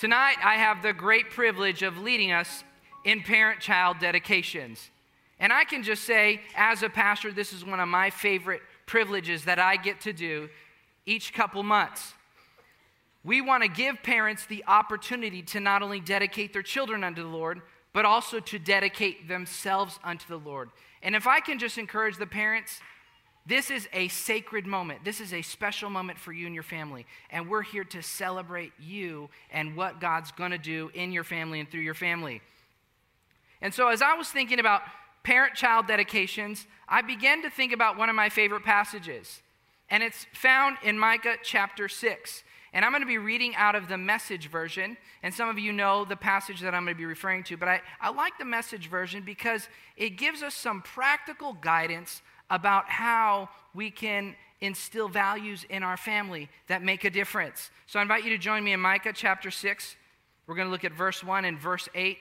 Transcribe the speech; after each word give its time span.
Tonight, 0.00 0.36
I 0.42 0.54
have 0.54 0.80
the 0.82 0.94
great 0.94 1.28
privilege 1.28 1.82
of 1.82 1.98
leading 1.98 2.32
us 2.32 2.64
in 3.04 3.20
parent 3.20 3.60
child 3.60 3.98
dedications. 3.98 4.88
And 5.38 5.52
I 5.52 5.64
can 5.64 5.82
just 5.82 6.04
say, 6.04 6.40
as 6.56 6.82
a 6.82 6.88
pastor, 6.88 7.30
this 7.32 7.52
is 7.52 7.66
one 7.66 7.80
of 7.80 7.86
my 7.86 8.08
favorite 8.08 8.62
privileges 8.86 9.44
that 9.44 9.58
I 9.58 9.76
get 9.76 10.00
to 10.00 10.14
do 10.14 10.48
each 11.04 11.34
couple 11.34 11.62
months. 11.62 12.14
We 13.24 13.42
want 13.42 13.62
to 13.62 13.68
give 13.68 14.02
parents 14.02 14.46
the 14.46 14.64
opportunity 14.66 15.42
to 15.42 15.60
not 15.60 15.82
only 15.82 16.00
dedicate 16.00 16.54
their 16.54 16.62
children 16.62 17.04
unto 17.04 17.22
the 17.22 17.28
Lord, 17.28 17.60
but 17.92 18.06
also 18.06 18.40
to 18.40 18.58
dedicate 18.58 19.28
themselves 19.28 19.98
unto 20.02 20.26
the 20.26 20.38
Lord. 20.38 20.70
And 21.02 21.14
if 21.14 21.26
I 21.26 21.40
can 21.40 21.58
just 21.58 21.76
encourage 21.76 22.16
the 22.16 22.26
parents, 22.26 22.80
this 23.46 23.70
is 23.70 23.88
a 23.92 24.08
sacred 24.08 24.66
moment. 24.66 25.04
This 25.04 25.20
is 25.20 25.32
a 25.32 25.42
special 25.42 25.90
moment 25.90 26.18
for 26.18 26.32
you 26.32 26.46
and 26.46 26.54
your 26.54 26.62
family. 26.62 27.06
And 27.30 27.48
we're 27.48 27.62
here 27.62 27.84
to 27.84 28.02
celebrate 28.02 28.72
you 28.78 29.30
and 29.50 29.76
what 29.76 30.00
God's 30.00 30.30
going 30.32 30.50
to 30.50 30.58
do 30.58 30.90
in 30.94 31.10
your 31.10 31.24
family 31.24 31.60
and 31.60 31.70
through 31.70 31.80
your 31.80 31.94
family. 31.94 32.42
And 33.62 33.72
so, 33.72 33.88
as 33.88 34.02
I 34.02 34.14
was 34.14 34.28
thinking 34.28 34.60
about 34.60 34.82
parent 35.22 35.54
child 35.54 35.86
dedications, 35.86 36.66
I 36.88 37.02
began 37.02 37.42
to 37.42 37.50
think 37.50 37.72
about 37.72 37.96
one 37.96 38.08
of 38.08 38.14
my 38.14 38.28
favorite 38.28 38.64
passages. 38.64 39.42
And 39.88 40.02
it's 40.02 40.26
found 40.32 40.76
in 40.82 40.98
Micah 40.98 41.36
chapter 41.42 41.88
6. 41.88 42.44
And 42.72 42.84
I'm 42.84 42.92
going 42.92 43.02
to 43.02 43.06
be 43.06 43.18
reading 43.18 43.56
out 43.56 43.74
of 43.74 43.88
the 43.88 43.98
message 43.98 44.48
version. 44.48 44.96
And 45.22 45.34
some 45.34 45.48
of 45.48 45.58
you 45.58 45.72
know 45.72 46.04
the 46.04 46.16
passage 46.16 46.60
that 46.60 46.74
I'm 46.74 46.84
going 46.84 46.94
to 46.94 46.98
be 46.98 47.04
referring 47.04 47.42
to. 47.44 47.56
But 47.56 47.68
I, 47.68 47.80
I 48.00 48.10
like 48.10 48.38
the 48.38 48.44
message 48.44 48.88
version 48.88 49.22
because 49.24 49.68
it 49.96 50.10
gives 50.10 50.42
us 50.42 50.54
some 50.54 50.82
practical 50.82 51.54
guidance 51.54 52.22
about 52.50 52.88
how 52.88 53.48
we 53.74 53.90
can 53.90 54.34
instill 54.60 55.08
values 55.08 55.64
in 55.70 55.82
our 55.82 55.96
family 55.96 56.48
that 56.66 56.82
make 56.82 57.04
a 57.04 57.10
difference. 57.10 57.70
So 57.86 57.98
I 57.98 58.02
invite 58.02 58.24
you 58.24 58.30
to 58.30 58.38
join 58.38 58.62
me 58.62 58.72
in 58.72 58.80
Micah 58.80 59.12
chapter 59.14 59.50
6. 59.50 59.96
We're 60.46 60.54
going 60.54 60.66
to 60.66 60.72
look 60.72 60.84
at 60.84 60.92
verse 60.92 61.24
1 61.24 61.44
and 61.44 61.58
verse 61.58 61.88
8. 61.94 62.18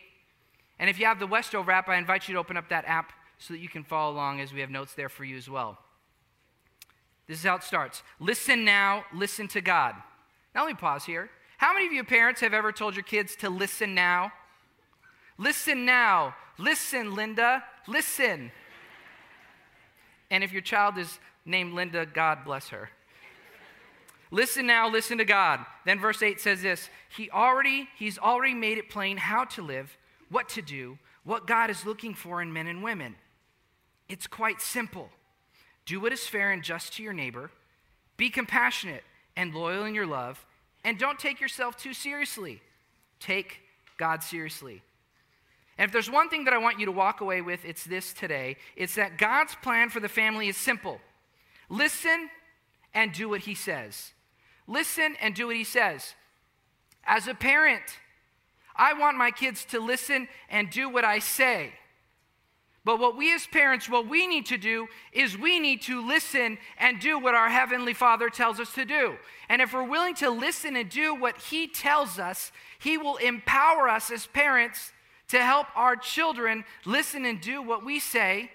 And 0.80 0.89
if 0.89 1.00
you 1.00 1.06
have 1.06 1.20
the 1.20 1.28
Westover 1.28 1.72
app, 1.72 1.89
I 1.89 1.98
invite 1.98 2.28
you 2.28 2.36
to 2.36 2.39
open 2.39 2.56
up 2.56 2.70
that 2.70 2.86
app 2.86 3.12
so 3.38 3.54
that 3.54 3.59
you 3.59 3.67
can 3.67 3.84
follow 3.84 4.14
along 4.14 4.39
as 4.39 4.54
we 4.54 4.62
have 4.62 4.70
notes 4.70 4.94
there 4.94 5.09
for 5.09 5.26
you 5.26 5.36
as 5.36 5.50
well. 5.50 5.78
This 7.28 7.39
is 7.39 7.45
how 7.45 7.56
it 7.56 7.64
starts. 7.64 8.02
Listen 8.20 8.64
now, 8.64 9.06
listen 9.14 9.48
to 9.50 9.61
God. 9.61 9.95
Now, 10.56 10.64
let 10.64 10.70
me 10.70 10.76
pause 10.76 11.06
here. 11.06 11.30
How 11.58 11.73
many 11.73 11.86
of 11.86 11.94
you 11.94 12.04
parents 12.04 12.42
have 12.42 12.54
ever 12.54 12.72
told 12.72 12.95
your 12.95 13.04
kids 13.04 13.36
to 13.38 13.50
listen 13.50 13.94
now? 13.94 14.32
Listen 15.38 15.86
now. 15.86 16.36
Listen, 16.58 17.16
Linda. 17.16 17.64
Listen. 17.88 18.52
And 20.32 20.44
if 20.44 20.52
your 20.52 20.62
child 20.62 20.98
is 20.98 21.20
named 21.46 21.74
Linda, 21.74 22.06
God 22.06 22.46
bless 22.46 22.70
her. 22.70 22.90
listen 24.32 24.68
now, 24.68 24.90
listen 24.90 25.18
to 25.18 25.26
God. 25.26 25.66
Then 25.86 26.00
verse 26.00 26.22
8 26.22 26.40
says 26.40 26.62
this 26.62 26.90
He 27.10 27.30
already, 27.30 27.88
He's 27.98 28.18
already 28.18 28.54
made 28.54 28.78
it 28.78 28.90
plain 28.90 29.18
how 29.18 29.46
to 29.46 29.62
live, 29.62 29.98
what 30.30 30.50
to 30.50 30.62
do, 30.62 30.98
what 31.24 31.48
God 31.48 31.70
is 31.70 31.86
looking 31.86 32.14
for 32.14 32.42
in 32.42 32.54
men 32.54 32.68
and 32.68 32.84
women. 32.84 33.16
It's 34.08 34.28
quite 34.28 34.62
simple. 34.62 35.10
Do 35.86 36.00
what 36.00 36.14
is 36.14 36.28
fair 36.28 36.52
and 36.52 36.64
just 36.64 36.94
to 36.94 37.04
your 37.04 37.14
neighbor. 37.14 37.52
Be 38.18 38.30
compassionate 38.30 39.04
and 39.36 39.54
loyal 39.54 39.86
in 39.86 39.96
your 39.96 40.06
love. 40.06 40.46
And 40.84 40.98
don't 40.98 41.20
take 41.20 41.40
yourself 41.40 41.78
too 41.78 41.94
seriously. 41.94 42.62
Take 43.20 43.62
God 43.98 44.24
seriously. 44.24 44.82
And 45.80 45.86
if 45.86 45.94
there's 45.94 46.12
one 46.12 46.28
thing 46.28 46.44
that 46.44 46.54
I 46.54 46.58
want 46.58 46.78
you 46.78 46.86
to 46.88 46.92
walk 46.92 47.22
away 47.22 47.40
with, 47.42 47.64
it's 47.64 47.86
this 47.86 48.12
today 48.12 48.58
it's 48.76 48.96
that 48.96 49.18
God's 49.18 49.56
plan 49.56 49.90
for 49.90 50.02
the 50.02 50.10
family 50.10 50.50
is 50.50 50.58
simple 50.58 51.00
listen 51.70 52.30
and 52.94 53.14
do 53.14 53.30
what 53.30 53.42
He 53.42 53.56
says. 53.56 54.12
Listen 54.68 55.16
and 55.22 55.34
do 55.34 55.48
what 55.48 55.56
He 55.56 55.64
says. 55.64 56.16
As 57.06 57.28
a 57.30 57.34
parent, 57.34 57.84
I 58.76 58.92
want 58.92 59.18
my 59.18 59.32
kids 59.32 59.64
to 59.66 59.80
listen 59.80 60.28
and 60.50 60.70
do 60.70 60.90
what 60.90 61.06
I 61.06 61.20
say. 61.20 61.72
But 62.84 63.00
what 63.00 63.16
we 63.16 63.34
as 63.34 63.48
parents, 63.48 63.89
what 63.89 64.08
we 64.08 64.28
need 64.28 64.48
to 64.48 64.58
do 64.58 64.88
is 65.14 65.38
we 65.38 65.62
need 65.62 65.82
to 65.84 66.06
listen 66.06 66.58
and 66.78 67.00
do 67.00 67.18
what 67.18 67.36
our 67.36 67.50
Heavenly 67.50 67.94
Father 67.94 68.30
tells 68.30 68.60
us 68.60 68.73
to 68.73 68.84
do. 68.84 69.16
And 69.48 69.62
if 69.62 69.73
we're 69.73 69.84
willing 69.88 70.16
to 70.16 70.30
listen 70.30 70.76
and 70.76 70.89
do 70.89 71.16
what 71.16 71.38
He 71.38 71.68
tells 71.68 72.20
us, 72.20 72.52
He 72.80 72.98
will 72.98 73.16
empower 73.18 73.88
us 73.88 74.12
as 74.12 74.28
parents 74.28 74.92
to 75.30 75.40
help 75.44 75.67
our 75.76 75.95
children 75.95 76.66
listen 76.86 77.26
and 77.26 77.40
do 77.40 77.62
what 77.62 77.86
we 77.86 78.00
say, 78.00 78.52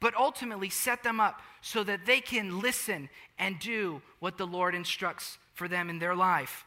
but 0.00 0.14
ultimately 0.16 0.70
set 0.70 1.02
them 1.02 1.20
up 1.20 1.42
so 1.60 1.84
that 1.84 2.06
they 2.06 2.20
can 2.20 2.60
listen 2.60 3.08
and 3.38 3.58
do 3.58 4.00
what 4.18 4.38
the 4.38 4.46
Lord 4.46 4.74
instructs 4.74 5.38
for 5.54 5.68
them 5.68 5.90
in 5.90 5.98
their 5.98 6.14
life. 6.14 6.64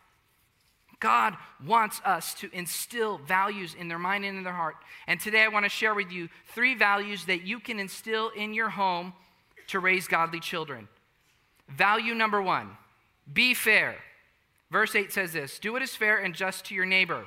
God 1.00 1.36
wants 1.66 2.00
us 2.06 2.34
to 2.36 2.50
instill 2.54 3.18
values 3.18 3.76
in 3.78 3.90
their 3.90 4.00
mind 4.00 4.24
and 4.24 4.38
in 4.38 4.44
their 4.44 4.54
heart. 4.54 4.78
And 5.06 5.20
today 5.20 5.44
I 5.44 5.50
want 5.50 5.66
to 5.66 5.70
share 5.70 5.94
with 5.94 6.12
you 6.12 6.30
three 6.54 6.76
values 6.76 7.26
that 7.26 7.42
you 7.42 7.60
can 7.60 7.80
instill 7.80 8.30
in 8.30 8.54
your 8.54 8.70
home 8.70 9.14
to 9.68 9.80
raise 9.80 10.08
godly 10.08 10.40
children. 10.40 10.88
Value 11.68 12.14
number 12.14 12.42
one 12.42 12.78
be 13.32 13.54
fair. 13.54 13.96
Verse 14.70 14.96
8 14.96 15.12
says 15.12 15.34
this 15.34 15.60
Do 15.60 15.74
what 15.74 15.82
is 15.82 15.96
fair 15.96 16.18
and 16.18 16.34
just 16.34 16.66
to 16.66 16.76
your 16.76 16.86
neighbor. 16.86 17.26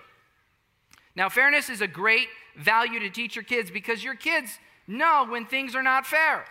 Now, 1.17 1.31
fairness 1.31 1.71
is 1.71 1.81
a 1.81 1.89
great 1.89 2.29
value 2.57 3.01
to 3.01 3.11
teach 3.11 3.35
your 3.35 3.43
kids 3.43 3.71
because 3.71 4.05
your 4.05 4.15
kids 4.15 4.59
know 4.87 5.27
when 5.29 5.47
things 5.47 5.75
are 5.75 5.83
not 5.83 6.07
fair. 6.07 6.45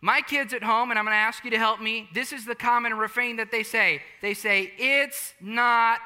My 0.00 0.20
kids 0.20 0.52
at 0.54 0.62
home, 0.62 0.90
and 0.90 0.98
I'm 0.98 1.04
going 1.04 1.14
to 1.14 1.18
ask 1.18 1.44
you 1.44 1.50
to 1.50 1.58
help 1.58 1.80
me, 1.80 2.08
this 2.14 2.32
is 2.32 2.44
the 2.44 2.54
common 2.54 2.94
refrain 2.94 3.36
that 3.36 3.50
they 3.50 3.62
say. 3.62 4.02
They 4.20 4.34
say, 4.34 4.72
It's 4.78 5.34
not. 5.40 6.00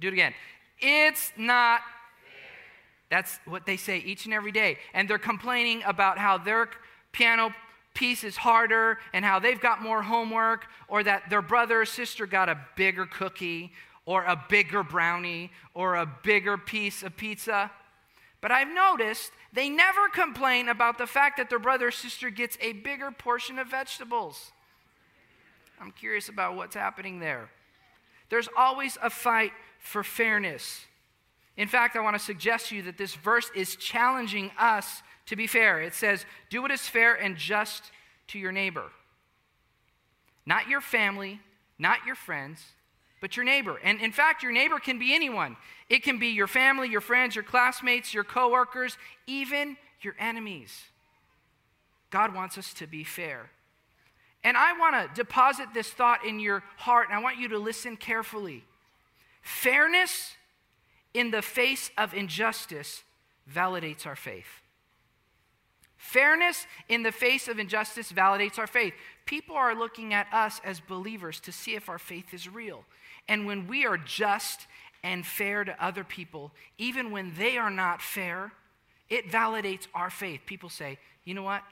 Do 0.00 0.08
it 0.08 0.12
again. 0.12 0.34
It's 0.78 1.32
not. 1.36 1.80
That's 3.08 3.38
what 3.46 3.66
they 3.66 3.76
say 3.76 3.98
each 3.98 4.26
and 4.26 4.34
every 4.34 4.52
day. 4.52 4.78
And 4.94 5.08
they're 5.08 5.18
complaining 5.18 5.82
about 5.86 6.18
how 6.18 6.38
their 6.38 6.68
piano 7.12 7.54
piece 7.94 8.24
is 8.24 8.36
harder 8.36 8.98
and 9.12 9.24
how 9.24 9.38
they've 9.38 9.60
got 9.60 9.82
more 9.82 10.02
homework, 10.02 10.66
or 10.86 11.02
that 11.02 11.30
their 11.30 11.42
brother 11.42 11.80
or 11.80 11.86
sister 11.86 12.26
got 12.26 12.48
a 12.48 12.58
bigger 12.76 13.06
cookie, 13.06 13.72
or 14.06 14.24
a 14.24 14.42
bigger 14.48 14.82
brownie, 14.82 15.50
or 15.74 15.96
a 15.96 16.06
bigger 16.22 16.56
piece 16.56 17.02
of 17.02 17.16
pizza. 17.16 17.70
But 18.40 18.52
I've 18.52 18.72
noticed 18.72 19.32
they 19.52 19.68
never 19.68 20.08
complain 20.08 20.68
about 20.68 20.96
the 20.96 21.06
fact 21.06 21.36
that 21.36 21.50
their 21.50 21.58
brother 21.58 21.88
or 21.88 21.90
sister 21.90 22.30
gets 22.30 22.56
a 22.60 22.72
bigger 22.72 23.10
portion 23.10 23.58
of 23.58 23.68
vegetables. 23.68 24.52
I'm 25.80 25.90
curious 25.90 26.28
about 26.28 26.56
what's 26.56 26.74
happening 26.76 27.18
there. 27.20 27.50
There's 28.28 28.48
always 28.56 28.96
a 29.02 29.10
fight 29.10 29.52
for 29.78 30.02
fairness. 30.02 30.84
In 31.56 31.68
fact, 31.68 31.96
I 31.96 32.00
want 32.00 32.16
to 32.16 32.22
suggest 32.22 32.68
to 32.68 32.76
you 32.76 32.82
that 32.82 32.98
this 32.98 33.14
verse 33.14 33.50
is 33.54 33.76
challenging 33.76 34.50
us 34.58 35.02
to 35.26 35.36
be 35.36 35.46
fair. 35.46 35.80
It 35.80 35.94
says, 35.94 36.24
Do 36.50 36.62
what 36.62 36.70
is 36.70 36.82
fair 36.82 37.14
and 37.14 37.36
just 37.36 37.90
to 38.28 38.38
your 38.38 38.52
neighbor. 38.52 38.84
Not 40.44 40.68
your 40.68 40.80
family, 40.80 41.40
not 41.78 42.06
your 42.06 42.14
friends, 42.14 42.60
but 43.20 43.36
your 43.36 43.44
neighbor. 43.44 43.78
And 43.82 44.00
in 44.00 44.12
fact, 44.12 44.42
your 44.42 44.52
neighbor 44.52 44.78
can 44.78 44.98
be 44.98 45.14
anyone. 45.14 45.56
It 45.88 46.02
can 46.02 46.18
be 46.18 46.28
your 46.28 46.46
family, 46.46 46.88
your 46.88 47.00
friends, 47.00 47.34
your 47.34 47.44
classmates, 47.44 48.12
your 48.12 48.24
coworkers, 48.24 48.98
even 49.26 49.76
your 50.00 50.14
enemies. 50.18 50.84
God 52.10 52.34
wants 52.34 52.58
us 52.58 52.72
to 52.74 52.86
be 52.86 53.04
fair. 53.04 53.50
And 54.44 54.56
I 54.56 54.78
want 54.78 54.94
to 54.94 55.22
deposit 55.22 55.68
this 55.74 55.90
thought 55.90 56.24
in 56.24 56.38
your 56.38 56.62
heart, 56.76 57.08
and 57.08 57.18
I 57.18 57.22
want 57.22 57.38
you 57.38 57.48
to 57.48 57.58
listen 57.58 57.96
carefully. 57.96 58.64
Fairness 59.42 60.36
in 61.14 61.30
the 61.30 61.42
face 61.42 61.90
of 61.98 62.14
injustice 62.14 63.02
validates 63.52 64.06
our 64.06 64.16
faith. 64.16 64.62
Fairness 66.06 66.68
in 66.88 67.02
the 67.02 67.10
face 67.10 67.48
of 67.48 67.58
injustice 67.58 68.12
validates 68.12 68.60
our 68.60 68.68
faith. 68.68 68.94
People 69.24 69.56
are 69.56 69.74
looking 69.74 70.14
at 70.14 70.32
us 70.32 70.60
as 70.64 70.78
believers 70.78 71.40
to 71.40 71.50
see 71.50 71.74
if 71.74 71.88
our 71.88 71.98
faith 71.98 72.32
is 72.32 72.48
real. 72.48 72.84
And 73.26 73.44
when 73.44 73.66
we 73.66 73.84
are 73.84 73.98
just 73.98 74.68
and 75.02 75.26
fair 75.26 75.64
to 75.64 75.84
other 75.84 76.04
people, 76.04 76.52
even 76.78 77.10
when 77.10 77.32
they 77.36 77.58
are 77.58 77.72
not 77.72 78.00
fair, 78.00 78.52
it 79.10 79.32
validates 79.32 79.88
our 79.96 80.08
faith. 80.08 80.42
People 80.46 80.68
say, 80.68 80.98
you 81.24 81.34
know 81.34 81.42
what? 81.42 81.64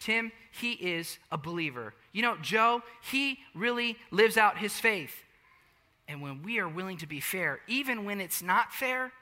Tim, 0.00 0.32
he 0.50 0.72
is 0.72 1.18
a 1.30 1.38
believer. 1.38 1.94
You 2.10 2.22
know, 2.22 2.36
Joe, 2.42 2.82
he 3.08 3.38
really 3.54 3.96
lives 4.10 4.36
out 4.36 4.58
his 4.58 4.72
faith. 4.72 5.14
And 6.08 6.20
when 6.20 6.42
we 6.42 6.58
are 6.58 6.68
willing 6.68 6.96
to 6.98 7.06
be 7.06 7.20
fair, 7.20 7.60
even 7.68 8.04
when 8.04 8.20
it's 8.20 8.42
not 8.42 8.72
fair, 8.72 9.12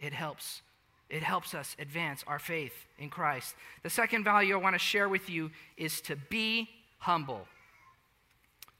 it 0.00 0.14
helps. 0.14 0.62
It 1.10 1.22
helps 1.22 1.54
us 1.54 1.74
advance 1.78 2.22
our 2.26 2.38
faith 2.38 2.74
in 2.98 3.08
Christ. 3.08 3.54
The 3.82 3.90
second 3.90 4.24
value 4.24 4.54
I 4.54 4.60
want 4.60 4.74
to 4.74 4.78
share 4.78 5.08
with 5.08 5.30
you 5.30 5.50
is 5.76 6.00
to 6.02 6.16
be 6.16 6.68
humble. 6.98 7.46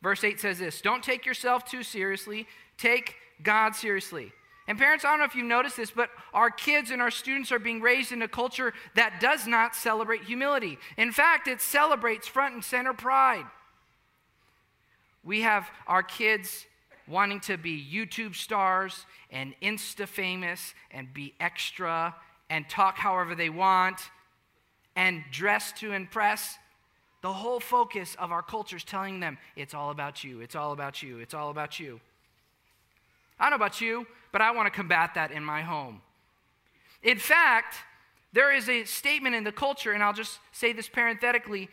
Verse 0.03 0.23
8 0.23 0.39
says 0.39 0.59
this 0.59 0.81
Don't 0.81 1.03
take 1.03 1.25
yourself 1.25 1.65
too 1.65 1.83
seriously, 1.83 2.47
take 2.77 3.15
God 3.43 3.75
seriously. 3.75 4.33
And 4.67 4.77
parents, 4.79 5.03
I 5.07 5.09
don't 5.09 5.21
know 5.21 5.25
if 5.25 5.35
you've 5.35 5.47
noticed 5.47 5.79
this, 5.79 5.91
but 5.91 6.11
our 6.35 6.51
kids 6.51 6.91
and 6.91 7.01
our 7.01 7.11
students 7.11 7.51
are 7.51 7.59
being 7.59 7.81
raised 7.81 8.13
in 8.13 8.21
a 8.21 8.29
culture 8.29 8.75
that 8.97 9.19
does 9.19 9.47
not 9.47 9.75
celebrate 9.75 10.25
humility. 10.25 10.79
In 10.99 11.11
fact, 11.11 11.49
it 11.49 11.63
celebrates 11.63 12.29
front 12.29 12.53
and 12.53 12.63
center 12.63 12.93
pride. 12.93 13.47
We 15.25 15.41
have 15.41 15.71
our 15.87 16.03
kids 16.03 16.67
wanting 17.09 17.41
to 17.41 17.57
be 17.57 17.85
YouTube 17.91 18.35
stars 18.35 19.07
and 19.31 19.55
Insta 19.63 20.07
famous 20.07 20.75
and 20.91 21.13
be 21.13 21.35
extra 21.41 22.15
and 22.51 22.69
talk 22.69 22.97
however 22.97 23.35
they 23.35 23.51
want 23.51 23.99
and 24.97 25.23
dress 25.31 25.73
to 25.73 25.93
impress. 25.93 26.59
The 27.23 27.33
whole 27.33 27.61
focus 27.61 28.17
of 28.19 28.31
our 28.31 28.43
culture 28.43 28.77
is 28.77 28.85
telling 28.85 29.21
them 29.21 29.39
it's 29.57 29.75
all 29.75 29.91
about 29.91 30.23
you, 30.23 30.41
it's 30.41 30.55
all 30.55 30.73
about 30.73 31.03
you, 31.03 31.19
it's 31.19 31.35
all 31.35 31.51
about 31.51 31.81
you. 31.81 32.01
I 33.41 33.45
don't 33.45 33.51
know 33.59 33.65
about 33.65 33.81
you, 33.81 34.07
but 34.33 34.41
I 34.41 34.51
want 34.51 34.67
to 34.67 34.71
combat 34.71 35.15
that 35.15 35.31
in 35.31 35.45
my 35.45 35.63
home. 35.63 36.01
In 37.03 37.19
fact, 37.19 37.77
there 38.33 38.53
is 38.53 38.69
a 38.69 38.85
statement 38.85 39.35
in 39.35 39.45
the 39.45 39.53
culture, 39.53 39.93
and 39.93 40.03
I'll 40.03 40.13
just 40.13 40.39
say 40.53 40.73
this 40.73 40.89
parenthetically 40.89 41.69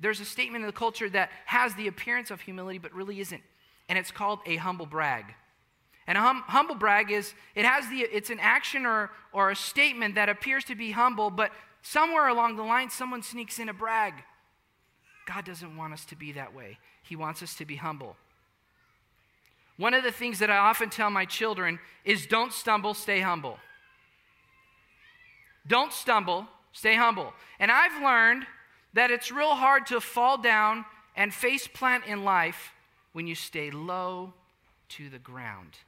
there's 0.00 0.20
a 0.20 0.24
statement 0.24 0.62
in 0.62 0.66
the 0.66 0.72
culture 0.72 1.08
that 1.10 1.30
has 1.46 1.74
the 1.74 1.86
appearance 1.86 2.30
of 2.30 2.40
humility, 2.40 2.78
but 2.78 2.92
really 2.92 3.20
isn't. 3.20 3.42
And 3.88 3.98
it's 3.98 4.10
called 4.10 4.40
a 4.46 4.56
humble 4.56 4.86
brag. 4.86 5.34
And 6.06 6.18
a 6.18 6.20
hum, 6.20 6.42
humble 6.46 6.74
brag 6.74 7.10
is, 7.10 7.34
it 7.54 7.64
has 7.64 7.88
the, 7.88 8.00
it's 8.00 8.30
an 8.30 8.38
action 8.40 8.84
or, 8.84 9.10
or 9.32 9.50
a 9.50 9.56
statement 9.56 10.16
that 10.16 10.28
appears 10.28 10.64
to 10.64 10.74
be 10.74 10.90
humble, 10.90 11.30
but 11.30 11.50
somewhere 11.82 12.28
along 12.28 12.56
the 12.56 12.62
line, 12.62 12.90
someone 12.90 13.22
sneaks 13.22 13.58
in 13.58 13.68
a 13.68 13.74
brag. 13.74 14.14
God 15.26 15.44
doesn't 15.44 15.76
want 15.76 15.94
us 15.94 16.04
to 16.06 16.16
be 16.16 16.32
that 16.32 16.54
way. 16.54 16.78
He 17.02 17.16
wants 17.16 17.42
us 17.42 17.54
to 17.56 17.64
be 17.64 17.76
humble. 17.76 18.16
One 19.76 19.94
of 19.94 20.04
the 20.04 20.12
things 20.12 20.38
that 20.38 20.50
I 20.50 20.58
often 20.58 20.90
tell 20.90 21.10
my 21.10 21.24
children 21.24 21.78
is 22.04 22.26
don't 22.26 22.52
stumble, 22.52 22.94
stay 22.94 23.20
humble. 23.20 23.58
Don't 25.66 25.92
stumble, 25.92 26.46
stay 26.72 26.94
humble. 26.94 27.32
And 27.58 27.70
I've 27.72 28.02
learned 28.02 28.46
that 28.92 29.10
it's 29.10 29.32
real 29.32 29.54
hard 29.54 29.86
to 29.86 30.00
fall 30.00 30.38
down 30.38 30.84
and 31.16 31.32
face 31.32 31.66
plant 31.66 32.04
in 32.06 32.24
life 32.24 32.72
when 33.14 33.26
you 33.26 33.34
stay 33.34 33.70
low 33.70 34.34
to 34.90 35.08
the 35.08 35.18
ground. 35.18 35.78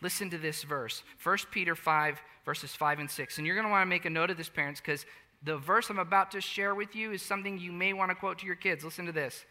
Listen 0.00 0.30
to 0.30 0.38
this 0.38 0.62
verse 0.62 1.02
1 1.22 1.38
Peter 1.50 1.74
5, 1.74 2.20
verses 2.44 2.74
5 2.76 3.00
and 3.00 3.10
6. 3.10 3.38
And 3.38 3.46
you're 3.46 3.56
going 3.56 3.66
to 3.66 3.70
want 3.70 3.82
to 3.82 3.90
make 3.90 4.04
a 4.04 4.10
note 4.10 4.30
of 4.30 4.36
this, 4.36 4.48
parents, 4.48 4.80
because 4.80 5.04
the 5.42 5.56
verse 5.56 5.90
I'm 5.90 5.98
about 5.98 6.30
to 6.32 6.40
share 6.40 6.74
with 6.74 6.94
you 6.94 7.10
is 7.10 7.22
something 7.22 7.58
you 7.58 7.72
may 7.72 7.92
want 7.92 8.10
to 8.10 8.14
quote 8.14 8.38
to 8.38 8.46
your 8.46 8.54
kids. 8.54 8.84
Listen 8.84 9.06
to 9.06 9.12
this. 9.12 9.44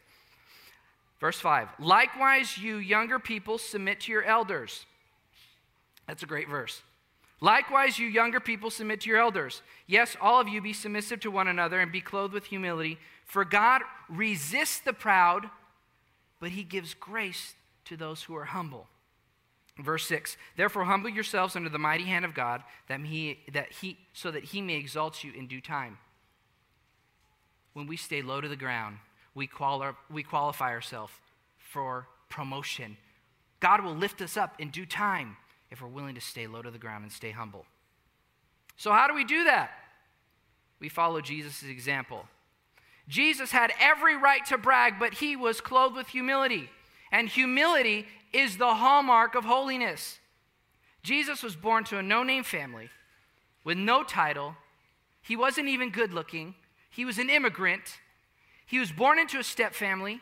Verse 1.20 1.40
5 1.40 1.70
Likewise, 1.80 2.58
you 2.58 2.78
younger 2.78 3.20
people, 3.20 3.58
submit 3.58 4.02
to 4.02 4.12
your 4.12 4.24
elders. 4.24 4.86
That's 6.08 6.24
a 6.24 6.28
great 6.28 6.48
verse. 6.48 6.82
Likewise, 7.42 8.00
you 8.00 8.08
younger 8.08 8.40
people, 8.40 8.70
submit 8.70 9.02
to 9.02 9.10
your 9.10 9.20
elders. 9.20 9.62
Yes, 9.88 10.16
all 10.22 10.40
of 10.40 10.48
you 10.48 10.62
be 10.62 10.74
submissive 10.74 11.20
to 11.22 11.32
one 11.32 11.48
another 11.48 11.80
and 11.80 11.92
be 11.92 12.02
clothed 12.02 12.34
with 12.34 12.46
humility. 12.46 12.98
For 13.26 13.44
God 13.44 13.82
resists 14.08 14.80
the 14.80 14.94
proud, 14.94 15.50
but 16.46 16.52
he 16.52 16.62
gives 16.62 16.94
grace 16.94 17.56
to 17.86 17.98
those 17.98 18.22
who 18.22 18.36
are 18.36 18.46
humble. 18.46 18.86
Verse 19.80 20.06
6 20.06 20.38
Therefore, 20.56 20.84
humble 20.84 21.10
yourselves 21.10 21.56
under 21.56 21.70
the 21.70 21.80
mighty 21.80 22.04
hand 22.04 22.24
of 22.24 22.36
God, 22.36 22.62
that 22.88 23.00
he, 23.00 23.40
that 23.52 23.72
he, 23.72 23.98
so 24.14 24.30
that 24.30 24.44
he 24.44 24.62
may 24.62 24.76
exalt 24.76 25.24
you 25.24 25.34
in 25.34 25.48
due 25.48 25.60
time. 25.60 25.98
When 27.74 27.88
we 27.88 27.98
stay 27.98 28.22
low 28.22 28.42
to 28.42 28.48
the 28.48 28.56
ground, 28.56 28.98
we, 29.34 29.48
quali- 29.48 29.96
we 30.08 30.22
qualify 30.22 30.70
ourselves 30.70 31.14
for 31.58 32.08
promotion. 32.30 32.96
God 33.60 33.84
will 33.84 33.96
lift 33.96 34.22
us 34.22 34.38
up 34.38 34.54
in 34.60 34.70
due 34.70 34.86
time 34.86 35.38
if 35.72 35.82
we're 35.82 35.88
willing 35.88 36.14
to 36.14 36.22
stay 36.22 36.46
low 36.46 36.62
to 36.62 36.70
the 36.70 36.78
ground 36.78 37.06
and 37.06 37.12
stay 37.12 37.32
humble. 37.32 37.66
So, 38.78 38.92
how 38.92 39.08
do 39.08 39.16
we 39.16 39.24
do 39.24 39.46
that? 39.46 39.72
We 40.80 40.90
follow 40.90 41.22
Jesus' 41.22 41.64
example. 41.64 42.28
Jesus 43.08 43.52
had 43.52 43.72
every 43.80 44.18
right 44.18 44.44
to 44.48 44.58
brag, 44.58 44.96
but 45.00 45.16
he 45.16 45.36
was 45.36 45.62
clothed 45.62 45.96
with 45.96 46.08
humility. 46.08 46.70
And 47.12 47.30
humility 47.30 48.08
is 48.34 48.58
the 48.58 48.74
hallmark 48.74 49.36
of 49.36 49.46
holiness. 49.46 50.20
Jesus 51.04 51.44
was 51.44 51.56
born 51.56 51.84
to 51.86 51.98
a 51.98 52.04
no 52.04 52.24
name 52.24 52.44
family 52.44 52.90
with 53.64 53.78
no 53.78 54.04
title. 54.04 54.56
He 55.22 55.36
wasn't 55.36 55.68
even 55.68 55.92
good 55.92 56.14
looking. 56.14 56.56
He 56.90 57.06
was 57.06 57.20
an 57.20 57.30
immigrant. 57.30 58.00
He 58.66 58.80
was 58.80 58.92
born 58.92 59.20
into 59.20 59.38
a 59.38 59.44
step 59.44 59.74
family. 59.74 60.22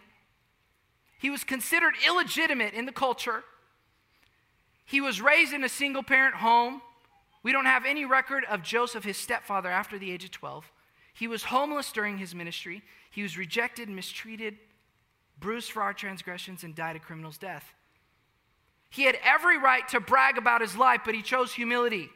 He 1.19 1.29
was 1.29 1.45
considered 1.45 1.93
illegitimate 2.05 2.73
in 2.73 2.85
the 2.85 2.91
culture. 2.91 3.43
He 4.85 4.99
was 4.99 5.21
raised 5.21 5.53
in 5.53 5.63
a 5.63 5.69
single 5.69 6.03
parent 6.03 6.35
home. 6.35 6.81
We 7.43 7.53
don't 7.53 7.65
have 7.65 7.85
any 7.85 8.03
record 8.03 8.43
of 8.49 8.61
Joseph, 8.61 9.05
his 9.05 9.17
stepfather, 9.17 9.69
after 9.69 9.97
the 9.97 10.11
age 10.11 10.25
of 10.25 10.31
12. 10.31 10.69
He 11.13 11.27
was 11.27 11.45
homeless 11.45 11.91
during 11.91 12.17
his 12.17 12.33
ministry. 12.33 12.81
He 13.11 13.21
was 13.21 13.37
rejected, 13.37 13.89
mistreated, 13.89 14.57
bruised 15.39 15.71
for 15.71 15.83
our 15.83 15.93
transgressions, 15.93 16.63
and 16.63 16.75
died 16.75 16.95
a 16.95 16.99
criminal's 16.99 17.37
death. 17.37 17.73
He 18.89 19.03
had 19.03 19.17
every 19.23 19.57
right 19.57 19.87
to 19.89 19.99
brag 19.99 20.37
about 20.37 20.61
his 20.61 20.75
life, 20.75 21.01
but 21.05 21.15
he 21.15 21.21
chose 21.21 21.53
humility. 21.53 22.09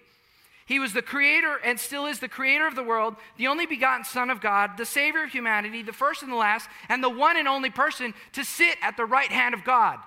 He 0.67 0.79
was 0.79 0.93
the 0.93 1.01
creator 1.01 1.57
and 1.63 1.79
still 1.79 2.05
is 2.05 2.19
the 2.19 2.27
creator 2.27 2.67
of 2.67 2.75
the 2.75 2.83
world, 2.83 3.15
the 3.37 3.47
only 3.47 3.65
begotten 3.65 4.03
Son 4.03 4.29
of 4.29 4.41
God, 4.41 4.71
the 4.77 4.85
Savior 4.85 5.23
of 5.23 5.31
humanity, 5.31 5.81
the 5.81 5.93
first 5.93 6.23
and 6.23 6.31
the 6.31 6.35
last, 6.35 6.69
and 6.89 7.01
the 7.01 7.09
one 7.09 7.37
and 7.37 7.47
only 7.47 7.69
person 7.69 8.13
to 8.33 8.43
sit 8.43 8.75
at 8.81 8.97
the 8.97 9.05
right 9.05 9.31
hand 9.31 9.53
of 9.53 9.63
God. 9.63 9.97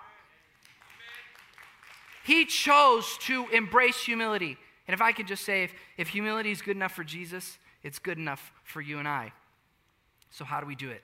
He 2.25 2.44
chose 2.44 3.16
to 3.22 3.48
embrace 3.48 4.04
humility. 4.04 4.58
And 4.87 4.94
if 4.94 5.00
I 5.00 5.12
could 5.12 5.26
just 5.26 5.44
say, 5.44 5.64
if, 5.64 5.72
if 5.96 6.08
humility 6.08 6.50
is 6.50 6.60
good 6.60 6.76
enough 6.76 6.92
for 6.92 7.04
Jesus, 7.04 7.58
it's 7.82 7.99
good 7.99 8.19
enough 8.19 8.53
for 8.65 8.81
you 8.81 8.99
and 8.99 9.09
I. 9.09 9.32
So, 10.31 10.44
how 10.44 10.61
do 10.61 10.67
we 10.67 10.75
do 10.75 10.91
it? 10.91 11.03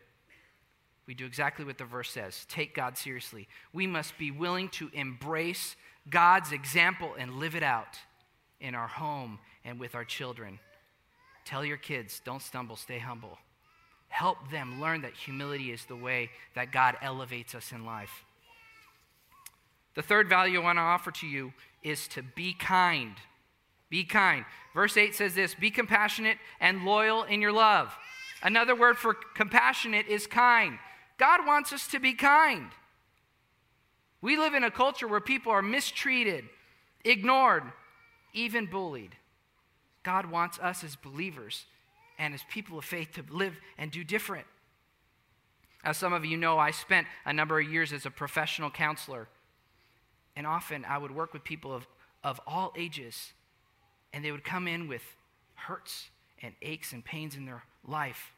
We 1.06 1.14
do 1.14 1.24
exactly 1.24 1.64
what 1.64 1.78
the 1.78 1.84
verse 1.84 2.10
says 2.10 2.46
take 2.48 2.74
God 2.74 2.96
seriously. 2.98 3.48
We 3.72 3.86
must 3.86 4.18
be 4.18 4.30
willing 4.30 4.68
to 4.70 4.90
embrace 4.92 5.76
God's 6.08 6.52
example 6.52 7.14
and 7.18 7.34
live 7.34 7.54
it 7.54 7.62
out 7.62 7.98
in 8.60 8.74
our 8.74 8.88
home 8.88 9.38
and 9.64 9.78
with 9.80 9.94
our 9.94 10.04
children. 10.04 10.58
Tell 11.44 11.64
your 11.64 11.76
kids, 11.76 12.20
don't 12.24 12.42
stumble, 12.42 12.76
stay 12.76 12.98
humble. 12.98 13.38
Help 14.08 14.50
them 14.50 14.80
learn 14.80 15.02
that 15.02 15.14
humility 15.14 15.70
is 15.70 15.84
the 15.84 15.96
way 15.96 16.30
that 16.54 16.72
God 16.72 16.96
elevates 17.02 17.54
us 17.54 17.72
in 17.72 17.84
life. 17.84 18.24
The 19.94 20.02
third 20.02 20.28
value 20.28 20.60
I 20.60 20.64
want 20.64 20.78
to 20.78 20.82
offer 20.82 21.10
to 21.10 21.26
you 21.26 21.52
is 21.82 22.06
to 22.08 22.22
be 22.22 22.52
kind. 22.52 23.14
Be 23.88 24.04
kind. 24.04 24.44
Verse 24.74 24.96
8 24.96 25.14
says 25.14 25.34
this 25.34 25.54
Be 25.54 25.70
compassionate 25.70 26.38
and 26.60 26.84
loyal 26.84 27.24
in 27.24 27.40
your 27.40 27.52
love. 27.52 27.96
Another 28.42 28.74
word 28.74 28.98
for 28.98 29.14
compassionate 29.34 30.06
is 30.06 30.26
kind. 30.26 30.78
God 31.18 31.46
wants 31.46 31.72
us 31.72 31.86
to 31.88 31.98
be 31.98 32.12
kind. 32.12 32.70
We 34.20 34.36
live 34.36 34.54
in 34.54 34.64
a 34.64 34.70
culture 34.70 35.08
where 35.08 35.20
people 35.20 35.52
are 35.52 35.62
mistreated, 35.62 36.44
ignored, 37.04 37.64
even 38.32 38.66
bullied. 38.66 39.16
God 40.02 40.26
wants 40.26 40.58
us 40.58 40.84
as 40.84 40.96
believers 40.96 41.64
and 42.18 42.34
as 42.34 42.42
people 42.50 42.78
of 42.78 42.84
faith 42.84 43.12
to 43.12 43.24
live 43.30 43.58
and 43.78 43.90
do 43.90 44.04
different. 44.04 44.46
As 45.84 45.96
some 45.96 46.12
of 46.12 46.24
you 46.24 46.36
know, 46.36 46.58
I 46.58 46.70
spent 46.70 47.06
a 47.24 47.32
number 47.32 47.60
of 47.60 47.70
years 47.70 47.92
as 47.92 48.06
a 48.06 48.10
professional 48.10 48.70
counselor. 48.70 49.28
And 50.34 50.46
often 50.46 50.84
I 50.84 50.98
would 50.98 51.12
work 51.12 51.32
with 51.32 51.44
people 51.44 51.72
of, 51.72 51.86
of 52.24 52.40
all 52.46 52.72
ages, 52.76 53.32
and 54.16 54.24
they 54.24 54.32
would 54.32 54.44
come 54.44 54.66
in 54.66 54.88
with 54.88 55.02
hurts 55.56 56.08
and 56.40 56.54
aches 56.62 56.94
and 56.94 57.04
pains 57.04 57.36
in 57.36 57.44
their 57.44 57.62
life. 57.86 58.32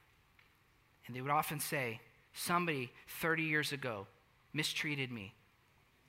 And 1.07 1.15
they 1.15 1.21
would 1.21 1.31
often 1.31 1.61
say, 1.61 2.01
Somebody 2.33 2.91
30 3.21 3.45
years 3.45 3.71
ago 3.71 4.09
mistreated 4.53 5.13
me. 5.13 5.35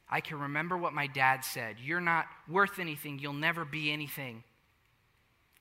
I 0.09 0.21
can 0.21 0.39
remember 0.39 0.75
what 0.75 0.93
my 0.93 1.05
dad 1.05 1.45
said 1.45 1.75
You're 1.79 2.01
not 2.01 2.25
worth 2.49 2.79
anything, 2.79 3.19
you'll 3.19 3.33
never 3.33 3.63
be 3.63 3.91
anything. 3.91 4.43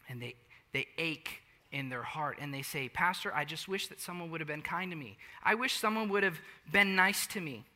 And 0.08 0.22
they, 0.22 0.36
they 0.72 0.86
ache 0.96 1.42
in 1.70 1.90
their 1.90 2.02
heart 2.02 2.38
and 2.40 2.52
they 2.52 2.62
say, 2.62 2.88
Pastor, 2.88 3.30
I 3.34 3.44
just 3.44 3.68
wish 3.68 3.88
that 3.88 4.00
someone 4.00 4.30
would 4.30 4.40
have 4.40 4.48
been 4.48 4.62
kind 4.62 4.90
to 4.90 4.96
me. 4.96 5.18
I 5.44 5.54
wish 5.54 5.74
someone 5.74 6.08
would 6.08 6.22
have 6.22 6.38
been 6.72 6.96
nice 6.96 7.26
to 7.26 7.42
me. 7.42 7.66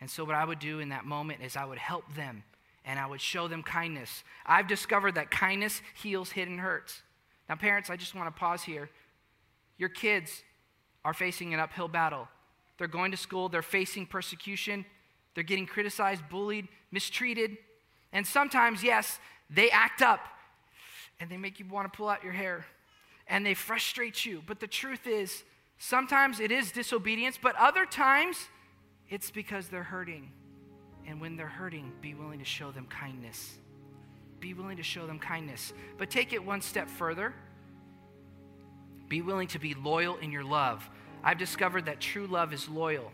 And 0.00 0.10
so, 0.10 0.24
what 0.24 0.34
I 0.34 0.44
would 0.44 0.58
do 0.58 0.80
in 0.80 0.88
that 0.88 1.04
moment 1.04 1.40
is 1.44 1.56
I 1.56 1.66
would 1.66 1.78
help 1.78 2.16
them 2.16 2.42
and 2.84 2.98
I 2.98 3.06
would 3.06 3.20
show 3.20 3.48
them 3.48 3.62
kindness. 3.62 4.24
I've 4.46 4.66
discovered 4.66 5.14
that 5.16 5.30
kindness 5.30 5.82
heals 5.94 6.30
hidden 6.30 6.58
hurts. 6.58 7.02
Now, 7.48 7.56
parents, 7.56 7.90
I 7.90 7.96
just 7.96 8.14
want 8.14 8.34
to 8.34 8.38
pause 8.38 8.62
here. 8.62 8.88
Your 9.76 9.88
kids 9.88 10.42
are 11.04 11.14
facing 11.14 11.54
an 11.54 11.60
uphill 11.60 11.88
battle. 11.88 12.28
They're 12.78 12.88
going 12.88 13.10
to 13.10 13.16
school, 13.16 13.48
they're 13.48 13.62
facing 13.62 14.06
persecution, 14.06 14.86
they're 15.34 15.44
getting 15.44 15.66
criticized, 15.66 16.22
bullied, 16.30 16.68
mistreated. 16.90 17.58
And 18.12 18.26
sometimes, 18.26 18.82
yes, 18.82 19.18
they 19.50 19.70
act 19.70 20.02
up 20.02 20.20
and 21.18 21.30
they 21.30 21.36
make 21.36 21.60
you 21.60 21.66
want 21.66 21.92
to 21.92 21.96
pull 21.96 22.08
out 22.08 22.24
your 22.24 22.32
hair 22.32 22.64
and 23.26 23.44
they 23.44 23.54
frustrate 23.54 24.24
you. 24.24 24.42
But 24.46 24.60
the 24.60 24.66
truth 24.66 25.06
is, 25.06 25.44
sometimes 25.78 26.40
it 26.40 26.50
is 26.50 26.72
disobedience, 26.72 27.38
but 27.40 27.54
other 27.56 27.84
times, 27.84 28.48
it's 29.08 29.30
because 29.30 29.68
they're 29.68 29.82
hurting. 29.82 30.32
And 31.06 31.20
when 31.20 31.36
they're 31.36 31.46
hurting, 31.46 31.92
be 32.00 32.14
willing 32.14 32.38
to 32.38 32.44
show 32.44 32.70
them 32.70 32.86
kindness. 32.86 33.58
Be 34.40 34.54
willing 34.54 34.78
to 34.78 34.82
show 34.82 35.06
them 35.06 35.18
kindness. 35.18 35.72
But 35.98 36.10
take 36.10 36.32
it 36.32 36.44
one 36.44 36.62
step 36.62 36.88
further. 36.88 37.34
Be 39.08 39.22
willing 39.22 39.48
to 39.48 39.58
be 39.58 39.74
loyal 39.74 40.16
in 40.18 40.32
your 40.32 40.44
love. 40.44 40.88
I've 41.22 41.38
discovered 41.38 41.86
that 41.86 42.00
true 42.00 42.26
love 42.26 42.52
is 42.52 42.68
loyal. 42.68 43.12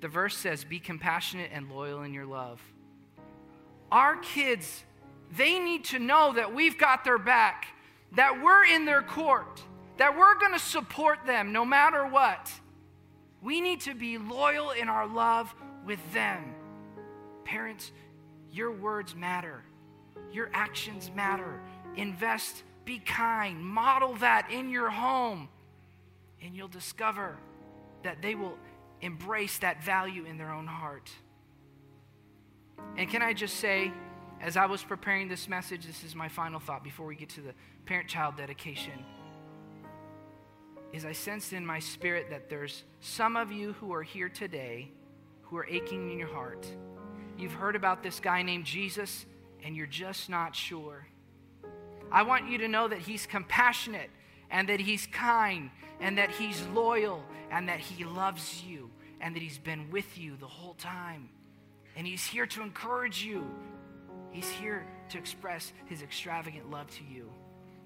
the 0.00 0.08
verse 0.08 0.36
says, 0.36 0.64
Be 0.64 0.78
compassionate 0.78 1.50
and 1.52 1.70
loyal 1.70 2.02
in 2.02 2.12
your 2.12 2.26
love. 2.26 2.60
Our 3.90 4.16
kids, 4.16 4.84
they 5.34 5.58
need 5.58 5.84
to 5.86 5.98
know 5.98 6.32
that 6.34 6.54
we've 6.54 6.76
got 6.76 7.04
their 7.04 7.16
back, 7.16 7.68
that 8.12 8.42
we're 8.42 8.64
in 8.64 8.84
their 8.84 9.02
court, 9.02 9.62
that 9.96 10.18
we're 10.18 10.38
going 10.38 10.52
to 10.52 10.58
support 10.58 11.24
them 11.24 11.52
no 11.52 11.64
matter 11.64 12.06
what. 12.06 12.50
We 13.40 13.60
need 13.60 13.82
to 13.82 13.94
be 13.94 14.18
loyal 14.18 14.72
in 14.72 14.88
our 14.88 15.06
love 15.06 15.54
with 15.84 16.00
them. 16.12 16.54
Parents, 17.44 17.92
your 18.50 18.72
words 18.72 19.14
matter, 19.14 19.62
your 20.32 20.50
actions 20.52 21.10
matter. 21.14 21.60
Invest, 21.96 22.62
be 22.84 22.98
kind, 22.98 23.64
model 23.64 24.14
that 24.14 24.48
in 24.50 24.70
your 24.70 24.90
home, 24.90 25.48
and 26.42 26.56
you'll 26.56 26.68
discover 26.68 27.36
that 28.02 28.20
they 28.20 28.34
will 28.34 28.58
embrace 29.00 29.58
that 29.58 29.82
value 29.82 30.24
in 30.24 30.38
their 30.38 30.50
own 30.50 30.66
heart. 30.66 31.10
And 32.96 33.08
can 33.08 33.22
I 33.22 33.32
just 33.32 33.56
say, 33.56 33.92
as 34.40 34.56
I 34.56 34.66
was 34.66 34.82
preparing 34.82 35.28
this 35.28 35.48
message, 35.48 35.86
this 35.86 36.04
is 36.04 36.14
my 36.14 36.28
final 36.28 36.60
thought 36.60 36.84
before 36.84 37.06
we 37.06 37.16
get 37.16 37.28
to 37.30 37.40
the 37.40 37.54
parent 37.86 38.08
child 38.08 38.36
dedication. 38.36 39.04
Is 40.92 41.04
I 41.04 41.12
sensed 41.12 41.52
in 41.52 41.64
my 41.66 41.78
spirit 41.78 42.30
that 42.30 42.48
there's 42.48 42.84
some 43.00 43.36
of 43.36 43.50
you 43.50 43.72
who 43.74 43.92
are 43.92 44.02
here 44.02 44.28
today 44.28 44.90
who 45.54 45.60
are 45.60 45.66
aching 45.70 46.10
in 46.10 46.18
your 46.18 46.34
heart. 46.34 46.66
You've 47.38 47.52
heard 47.52 47.76
about 47.76 48.02
this 48.02 48.18
guy 48.18 48.42
named 48.42 48.64
Jesus 48.64 49.24
and 49.62 49.76
you're 49.76 49.86
just 49.86 50.28
not 50.28 50.56
sure. 50.56 51.06
I 52.10 52.24
want 52.24 52.50
you 52.50 52.58
to 52.58 52.66
know 52.66 52.88
that 52.88 52.98
he's 52.98 53.24
compassionate 53.24 54.10
and 54.50 54.68
that 54.68 54.80
he's 54.80 55.06
kind 55.06 55.70
and 56.00 56.18
that 56.18 56.32
he's 56.32 56.66
loyal 56.74 57.22
and 57.52 57.68
that 57.68 57.78
he 57.78 58.02
loves 58.02 58.64
you 58.64 58.90
and 59.20 59.36
that 59.36 59.44
he's 59.44 59.58
been 59.58 59.92
with 59.92 60.18
you 60.18 60.36
the 60.40 60.48
whole 60.48 60.74
time. 60.74 61.28
And 61.96 62.04
he's 62.04 62.24
here 62.26 62.46
to 62.46 62.62
encourage 62.62 63.22
you. 63.22 63.48
He's 64.32 64.48
here 64.48 64.84
to 65.10 65.18
express 65.18 65.72
his 65.86 66.02
extravagant 66.02 66.68
love 66.68 66.90
to 66.96 67.04
you. 67.04 67.30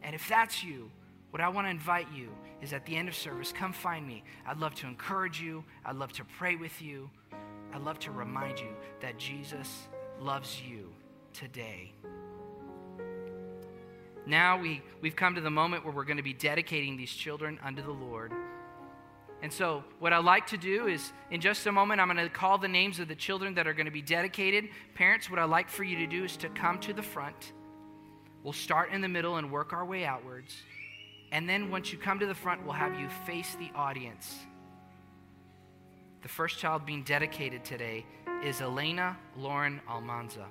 And 0.02 0.14
if 0.14 0.26
that's 0.26 0.64
you, 0.64 0.90
what 1.32 1.42
I 1.42 1.50
want 1.50 1.66
to 1.66 1.70
invite 1.70 2.06
you 2.16 2.30
is 2.62 2.72
at 2.72 2.86
the 2.86 2.96
end 2.96 3.10
of 3.10 3.14
service, 3.14 3.52
come 3.52 3.74
find 3.74 4.08
me. 4.08 4.24
I'd 4.46 4.56
love 4.56 4.74
to 4.76 4.86
encourage 4.86 5.38
you. 5.38 5.64
I'd 5.84 5.96
love 5.96 6.14
to 6.14 6.24
pray 6.38 6.56
with 6.56 6.80
you. 6.80 7.10
I'd 7.72 7.82
love 7.82 7.98
to 8.00 8.10
remind 8.10 8.58
you 8.58 8.74
that 9.00 9.18
Jesus 9.18 9.88
loves 10.20 10.60
you 10.60 10.92
today. 11.32 11.92
Now 14.26 14.60
we, 14.60 14.82
we've 15.00 15.16
come 15.16 15.34
to 15.36 15.40
the 15.40 15.50
moment 15.50 15.84
where 15.84 15.94
we're 15.94 16.04
going 16.04 16.18
to 16.18 16.22
be 16.22 16.34
dedicating 16.34 16.96
these 16.96 17.10
children 17.12 17.58
unto 17.64 17.82
the 17.82 17.90
Lord. 17.90 18.32
And 19.40 19.52
so, 19.52 19.84
what 20.00 20.12
I 20.12 20.18
like 20.18 20.48
to 20.48 20.56
do 20.56 20.88
is, 20.88 21.12
in 21.30 21.40
just 21.40 21.64
a 21.66 21.72
moment, 21.72 22.00
I'm 22.00 22.08
going 22.08 22.18
to 22.18 22.28
call 22.28 22.58
the 22.58 22.66
names 22.66 22.98
of 22.98 23.06
the 23.06 23.14
children 23.14 23.54
that 23.54 23.68
are 23.68 23.72
going 23.72 23.86
to 23.86 23.92
be 23.92 24.02
dedicated. 24.02 24.68
Parents, 24.94 25.30
what 25.30 25.38
I 25.38 25.44
like 25.44 25.70
for 25.70 25.84
you 25.84 25.96
to 25.98 26.06
do 26.08 26.24
is 26.24 26.36
to 26.38 26.48
come 26.48 26.80
to 26.80 26.92
the 26.92 27.02
front. 27.02 27.52
We'll 28.42 28.52
start 28.52 28.90
in 28.92 29.00
the 29.00 29.08
middle 29.08 29.36
and 29.36 29.52
work 29.52 29.72
our 29.72 29.84
way 29.84 30.04
outwards. 30.04 30.56
And 31.30 31.48
then, 31.48 31.70
once 31.70 31.92
you 31.92 31.98
come 31.98 32.18
to 32.18 32.26
the 32.26 32.34
front, 32.34 32.64
we'll 32.64 32.72
have 32.72 32.98
you 32.98 33.08
face 33.26 33.54
the 33.54 33.70
audience. 33.76 34.34
The 36.28 36.34
first 36.34 36.58
child 36.58 36.84
being 36.84 37.04
dedicated 37.04 37.64
today 37.64 38.04
is 38.44 38.60
Elena 38.60 39.16
Lauren 39.34 39.80
Almanza. 39.88 40.44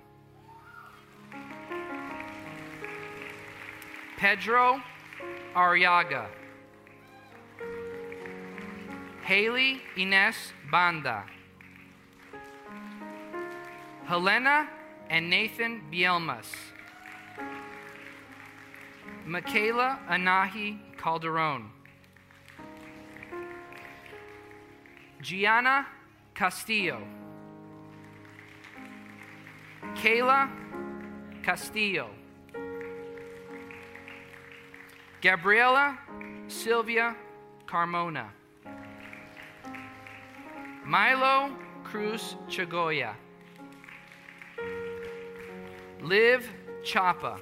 Pedro 4.18 4.82
Ariaga. 5.56 6.30
Haley 9.22 9.80
Ines 9.96 10.36
Banda. 10.72 11.26
Helena 14.08 14.68
and 15.12 15.30
Nathan 15.30 15.84
Bielmas. 15.92 16.48
Michaela 19.28 20.00
Anahi 20.10 20.80
Calderon. 20.98 21.70
Gianna 25.22 25.88
Castillo. 26.34 27.02
Kayla 29.96 30.50
Castillo. 31.44 32.10
Gabriela 35.22 35.98
Sylvia 36.48 37.16
Carmona. 37.66 38.28
Milo 40.86 41.52
Cruz 41.84 42.36
Chagoya. 42.48 43.16
Liv 46.02 46.50
Chapa. 46.84 47.40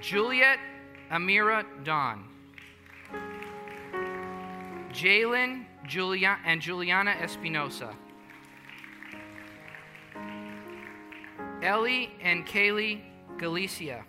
Juliet 0.00 0.58
Amira 1.10 1.64
Don. 1.84 2.31
Jalen 4.92 5.64
Julia 5.86 6.38
and 6.44 6.60
Juliana 6.60 7.12
Espinosa. 7.12 7.96
Ellie 11.62 12.12
and 12.20 12.46
Kaylee 12.46 13.00
Galicia. 13.38 14.04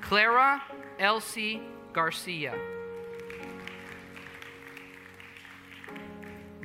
Clara 0.00 0.62
Elsie 0.98 1.60
Garcia. 1.92 2.54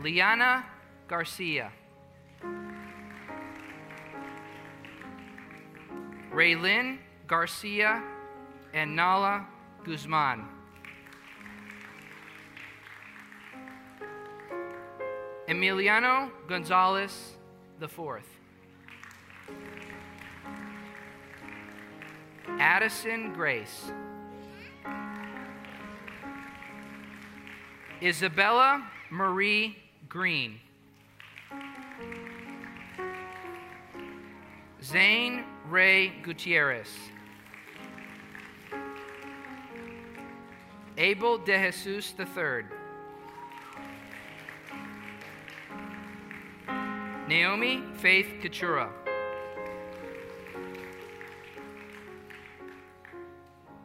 Liana 0.01 0.65
Garcia. 1.08 1.72
Raylin 6.32 7.00
Garcia 7.27 8.03
and 8.74 8.96
Nala 8.96 9.48
Guzman. 9.84 10.59
Emiliano 15.50 16.29
Gonzalez 16.48 17.36
the 17.79 17.88
fourth. 17.88 18.27
Addison 22.60 23.34
Grace. 23.34 23.91
Isabella 28.00 28.88
Marie 29.10 29.75
Green. 30.08 30.60
Zane 34.84 35.44
Ray 35.68 36.10
Gutierrez. 36.22 36.89
Abel 40.96 41.39
de 41.39 41.58
Jesus 41.58 42.13
III. 42.20 42.78
Naomi 47.29 47.83
Faith 47.98 48.25
Kachura. 48.41 48.89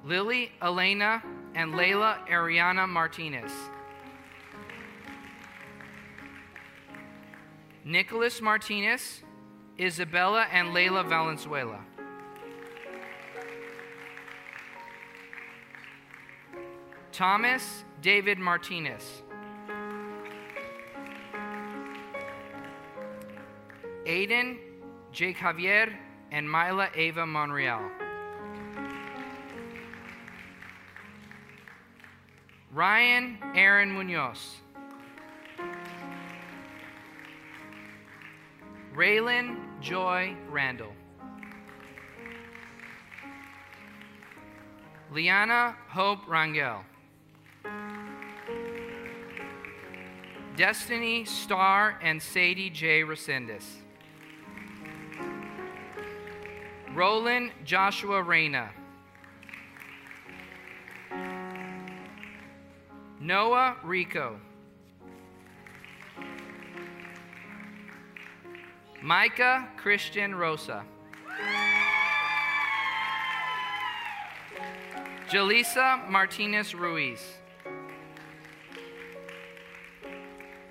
Lily 0.02 0.50
Elena 0.62 1.22
and 1.54 1.74
Layla 1.74 2.26
Ariana 2.26 2.88
Martinez. 2.88 3.52
Nicholas 7.84 8.40
Martinez, 8.40 9.22
Isabella 9.78 10.46
and 10.50 10.68
Layla 10.68 11.06
Valenzuela. 11.06 11.80
Thomas 17.12 17.84
David 18.00 18.38
Martinez. 18.38 19.23
Aiden 24.06 24.58
Jake 25.12 25.38
Javier 25.38 25.90
and 26.30 26.50
Mila 26.50 26.88
Ava 26.94 27.24
Monreal. 27.24 27.90
Ryan 32.72 33.38
Aaron 33.54 33.92
Munoz. 33.92 34.56
Raylan 38.94 39.80
Joy 39.80 40.36
Randall. 40.50 40.92
Liana 45.10 45.76
Hope 45.88 46.26
Rangel. 46.26 46.82
Destiny 50.56 51.24
Star 51.24 51.98
and 52.02 52.20
Sadie 52.20 52.70
J. 52.70 53.02
Resendez. 53.02 53.83
Roland 56.94 57.50
Joshua 57.64 58.22
Reyna. 58.22 58.70
Noah 63.18 63.76
Rico. 63.82 64.38
Micah 69.02 69.68
Christian 69.76 70.36
Rosa. 70.36 70.84
Jaleesa 75.28 76.08
Martinez 76.08 76.76
Ruiz. 76.76 77.20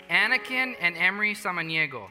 Anakin 0.10 0.76
and 0.80 0.96
Emery 0.96 1.36
Samaniego. 1.36 2.08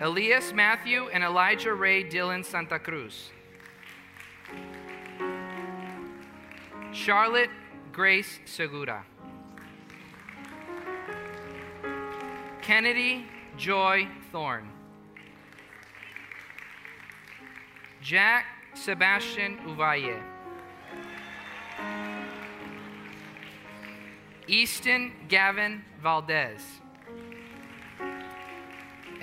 Elias 0.00 0.52
Matthew 0.52 1.08
and 1.12 1.22
Elijah 1.22 1.72
Ray 1.72 2.02
Dillon 2.02 2.42
Santa 2.42 2.80
Cruz. 2.80 3.30
Charlotte 6.92 7.50
Grace 7.92 8.40
Segura. 8.44 9.04
Kennedy 12.60 13.26
Joy 13.56 14.08
Thorne. 14.32 14.68
Jack 18.02 18.46
Sebastian 18.74 19.58
Uvalle. 19.58 20.20
Easton 24.48 25.12
Gavin 25.28 25.84
Valdez. 26.02 26.83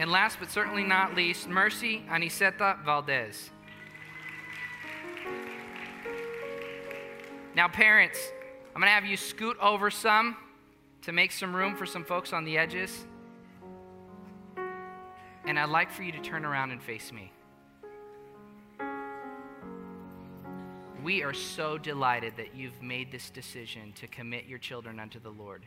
And 0.01 0.10
last 0.10 0.39
but 0.39 0.50
certainly 0.50 0.84
not 0.84 1.13
least, 1.13 1.48
Mercy 1.48 2.03
Aniseta 2.10 2.84
Valdez. 2.84 3.51
Now, 7.55 7.67
parents, 7.67 8.17
I'm 8.74 8.81
going 8.81 8.88
to 8.88 8.96
have 8.96 9.05
you 9.05 9.15
scoot 9.15 9.58
over 9.62 9.91
some 9.91 10.38
to 11.03 11.12
make 11.12 11.31
some 11.31 11.55
room 11.55 11.75
for 11.75 11.86
some 11.86 12.03
folks 12.03 12.34
on 12.34 12.46
the 12.46 12.58
edges. 12.58 13.05
And 15.46 15.60
I'd 15.60 15.70
like 15.70 15.91
for 15.91 16.01
you 16.01 16.12
to 16.13 16.20
turn 16.22 16.46
around 16.46 16.72
and 16.72 16.81
face 16.81 17.12
me. 17.12 17.31
We 21.03 21.22
are 21.22 21.34
so 21.36 21.77
delighted 21.77 22.34
that 22.38 22.55
you've 22.55 22.81
made 22.81 23.12
this 23.12 23.29
decision 23.29 23.93
to 23.98 24.08
commit 24.08 24.46
your 24.48 24.58
children 24.58 25.00
unto 25.00 25.20
the 25.20 25.29
Lord. 25.29 25.63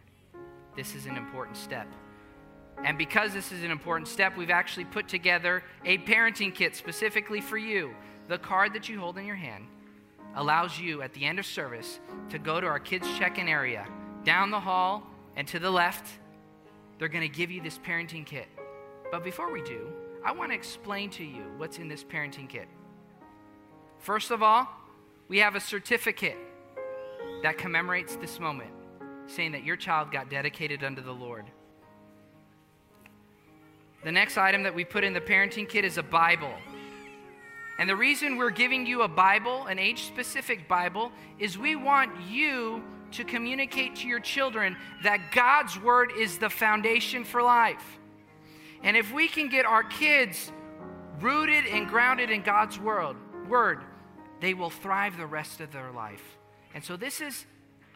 This 0.74 0.96
is 0.96 1.06
an 1.06 1.16
important 1.16 1.56
step. 1.56 1.86
And 2.82 2.98
because 2.98 3.32
this 3.32 3.52
is 3.52 3.62
an 3.62 3.70
important 3.70 4.08
step, 4.08 4.36
we've 4.36 4.50
actually 4.50 4.84
put 4.86 5.08
together 5.08 5.62
a 5.84 5.98
parenting 5.98 6.54
kit 6.54 6.74
specifically 6.74 7.40
for 7.40 7.56
you. 7.56 7.94
The 8.28 8.38
card 8.38 8.72
that 8.74 8.88
you 8.88 8.98
hold 8.98 9.18
in 9.18 9.26
your 9.26 9.36
hand 9.36 9.66
allows 10.34 10.78
you 10.78 11.02
at 11.02 11.12
the 11.12 11.24
end 11.24 11.38
of 11.38 11.46
service 11.46 12.00
to 12.30 12.38
go 12.38 12.60
to 12.60 12.66
our 12.66 12.80
kids' 12.80 13.06
check 13.18 13.38
in 13.38 13.48
area 13.48 13.86
down 14.24 14.50
the 14.50 14.60
hall 14.60 15.06
and 15.36 15.46
to 15.48 15.58
the 15.58 15.70
left. 15.70 16.06
They're 16.98 17.08
going 17.08 17.28
to 17.28 17.34
give 17.34 17.50
you 17.50 17.60
this 17.60 17.78
parenting 17.78 18.26
kit. 18.26 18.48
But 19.10 19.22
before 19.22 19.52
we 19.52 19.62
do, 19.62 19.92
I 20.24 20.32
want 20.32 20.50
to 20.50 20.56
explain 20.56 21.10
to 21.10 21.24
you 21.24 21.44
what's 21.58 21.78
in 21.78 21.88
this 21.88 22.02
parenting 22.02 22.48
kit. 22.48 22.66
First 23.98 24.30
of 24.30 24.42
all, 24.42 24.66
we 25.28 25.38
have 25.38 25.54
a 25.54 25.60
certificate 25.60 26.36
that 27.42 27.58
commemorates 27.58 28.16
this 28.16 28.40
moment, 28.40 28.70
saying 29.26 29.52
that 29.52 29.64
your 29.64 29.76
child 29.76 30.10
got 30.10 30.30
dedicated 30.30 30.82
unto 30.82 31.02
the 31.02 31.12
Lord. 31.12 31.44
The 34.04 34.12
next 34.12 34.36
item 34.36 34.62
that 34.64 34.74
we 34.74 34.84
put 34.84 35.02
in 35.02 35.14
the 35.14 35.20
parenting 35.20 35.66
kit 35.66 35.84
is 35.84 35.96
a 35.96 36.02
Bible. 36.02 36.52
And 37.78 37.88
the 37.88 37.96
reason 37.96 38.36
we're 38.36 38.50
giving 38.50 38.86
you 38.86 39.02
a 39.02 39.08
Bible, 39.08 39.64
an 39.66 39.78
age 39.78 40.04
specific 40.04 40.68
Bible, 40.68 41.10
is 41.38 41.58
we 41.58 41.74
want 41.74 42.12
you 42.28 42.84
to 43.12 43.24
communicate 43.24 43.96
to 43.96 44.06
your 44.06 44.20
children 44.20 44.76
that 45.02 45.32
God's 45.32 45.80
Word 45.80 46.12
is 46.18 46.38
the 46.38 46.50
foundation 46.50 47.24
for 47.24 47.42
life. 47.42 47.98
And 48.82 48.96
if 48.96 49.12
we 49.12 49.26
can 49.26 49.48
get 49.48 49.64
our 49.64 49.82
kids 49.82 50.52
rooted 51.20 51.64
and 51.66 51.88
grounded 51.88 52.30
in 52.30 52.42
God's 52.42 52.78
Word, 52.78 53.16
word 53.48 53.80
they 54.40 54.52
will 54.52 54.70
thrive 54.70 55.16
the 55.16 55.26
rest 55.26 55.60
of 55.60 55.72
their 55.72 55.90
life. 55.90 56.36
And 56.74 56.84
so 56.84 56.96
this 56.96 57.22
is 57.22 57.46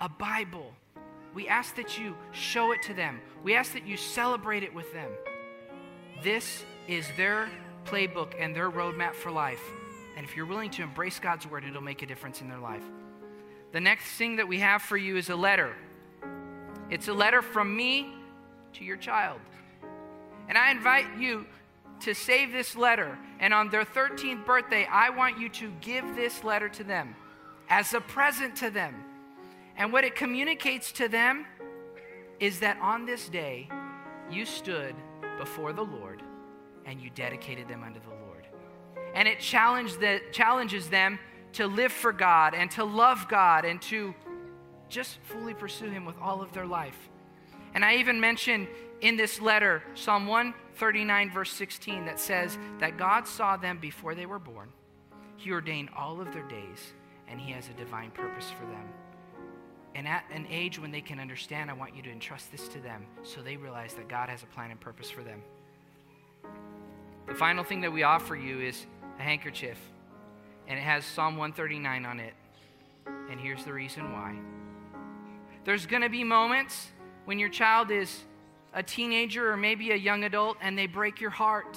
a 0.01 0.09
Bible. 0.09 0.73
We 1.35 1.49
ask 1.49 1.77
that 1.77 1.99
you 1.99 2.17
show 2.33 2.73
it 2.73 2.81
to 2.85 2.95
them. 2.95 3.21
We 3.45 3.55
ask 3.55 3.75
that 3.75 3.87
you 3.87 3.99
celebrate 3.99 4.63
it 4.63 4.73
with 4.73 4.91
them. 4.95 5.11
This 6.23 6.65
is 6.89 7.07
their 7.17 7.49
playbook 7.85 8.35
and 8.39 8.55
their 8.55 8.71
roadmap 8.71 9.15
for 9.15 9.31
life. 9.31 9.63
And 10.17 10.27
if 10.27 10.37
you're 10.37 10.47
willing 10.47 10.71
to 10.73 10.83
embrace 10.83 11.21
God's 11.21 11.47
word, 11.47 11.65
it'll 11.65 11.81
make 11.81 12.03
a 12.03 12.07
difference 12.07 12.41
in 12.41 12.49
their 12.49 12.59
life. 12.59 12.83
The 13.73 13.81
next 13.81 14.05
thing 14.17 14.37
that 14.37 14.49
we 14.49 14.59
have 14.59 14.83
for 14.83 14.97
you 14.97 15.17
is 15.17 15.31
a 15.31 15.37
letter. 15.37 15.77
It's 16.91 17.09
a 17.09 17.13
letter 17.13 17.41
from 17.41 17.77
me 17.77 18.13
to 18.75 18.85
your 18.85 18.97
child. 18.97 19.41
And 20.49 20.59
I 20.59 20.71
invite 20.71 21.07
you 21.19 21.47
to 22.01 22.15
save 22.15 22.51
this 22.51 22.75
letter. 22.75 23.17
And 23.39 23.55
on 23.55 23.69
their 23.71 23.85
13th 23.85 24.45
birthday, 24.45 24.87
I 24.91 25.11
want 25.11 25.39
you 25.39 25.49
to 25.51 25.71
give 25.81 26.17
this 26.17 26.43
letter 26.43 26.69
to 26.71 26.85
them 26.85 27.15
as 27.69 27.95
a 27.95 28.01
present 28.01 28.57
to 28.57 28.71
them. 28.71 29.05
And 29.77 29.93
what 29.93 30.03
it 30.03 30.17
communicates 30.17 30.91
to 30.93 31.09
them 31.09 31.47
is 32.41 32.61
that 32.61 32.79
on 32.81 33.07
this 33.07 33.29
day, 33.29 33.69
you 34.31 34.45
stood 34.45 34.95
before 35.39 35.73
the 35.73 35.85
Lord 35.85 36.23
and 36.85 37.01
you 37.01 37.11
dedicated 37.11 37.69
them 37.69 37.83
unto 37.85 38.01
the 38.01 38.09
Lord. 38.27 38.47
And 39.15 39.29
it 39.29 39.39
the, 39.41 40.21
challenges 40.33 40.89
them 40.89 41.19
to 41.53 41.67
live 41.67 41.93
for 41.93 42.13
God 42.13 42.55
and 42.55 42.71
to 42.73 42.85
love 42.85 43.29
God 43.29 43.65
and 43.65 43.81
to 43.83 44.15
just 44.89 45.19
fully 45.25 45.55
pursue 45.55 45.91
Him 45.91 46.05
with 46.05 46.17
all 46.21 46.43
of 46.43 46.53
their 46.53 46.67
life. 46.67 46.97
And 47.75 47.85
I 47.85 47.97
even 47.97 48.21
mentioned 48.21 48.69
in 49.01 49.17
this 49.17 49.41
letter, 49.41 49.83
Psalm 49.95 50.27
139, 50.27 51.31
verse 51.31 51.53
16, 51.53 52.07
that 52.07 52.19
says 52.19 52.59
that 52.79 52.97
God 52.97 53.27
saw 53.27 53.57
them 53.57 53.79
before 53.79 54.15
they 54.15 54.27
were 54.27 54.39
born. 54.39 54.71
He 55.37 55.53
ordained 55.53 55.91
all 55.97 56.21
of 56.21 56.33
their 56.33 56.47
days, 56.49 56.93
and 57.29 57.41
He 57.41 57.53
has 57.53 57.69
a 57.69 57.73
divine 57.75 58.11
purpose 58.11 58.51
for 58.51 58.67
them. 58.67 58.89
And 59.99 60.07
at 60.07 60.23
an 60.33 60.47
age 60.49 60.79
when 60.79 60.93
they 60.93 61.01
can 61.01 61.19
understand, 61.19 61.69
I 61.69 61.73
want 61.73 61.97
you 61.97 62.03
to 62.03 62.11
entrust 62.13 62.53
this 62.53 62.69
to 62.69 62.79
them 62.79 63.05
so 63.25 63.43
they 63.43 63.57
realize 63.57 63.95
that 63.95 64.09
God 64.09 64.29
has 64.29 64.45
a 64.45 64.47
plan 64.47 64.71
and 64.71 64.79
purpose 64.79 65.11
for 65.11 65.25
them. 65.25 65.43
The 67.27 67.35
final 67.35 67.65
thing 67.65 67.81
that 67.81 67.93
we 67.93 68.05
offer 68.05 68.37
you 68.37 68.61
is 68.61 68.87
a 69.19 69.23
handkerchief, 69.23 69.77
and 70.69 70.79
it 70.79 70.83
has 70.83 71.05
Psalm 71.05 71.37
139 71.37 72.07
on 72.07 72.21
it. 72.21 72.33
And 73.29 73.41
here's 73.41 73.65
the 73.65 73.73
reason 73.73 74.13
why. 74.13 74.37
There's 75.65 75.85
going 75.85 76.03
to 76.03 76.09
be 76.09 76.23
moments 76.23 76.87
when 77.25 77.41
your 77.41 77.49
child 77.49 77.91
is 77.91 78.21
a 78.75 78.85
teenager 78.85 79.51
or 79.51 79.57
maybe 79.57 79.91
a 79.91 79.97
young 79.97 80.23
adult 80.23 80.59
and 80.63 80.79
they 80.79 80.87
break 80.87 81.21
your 81.21 81.31
heart. 81.31 81.77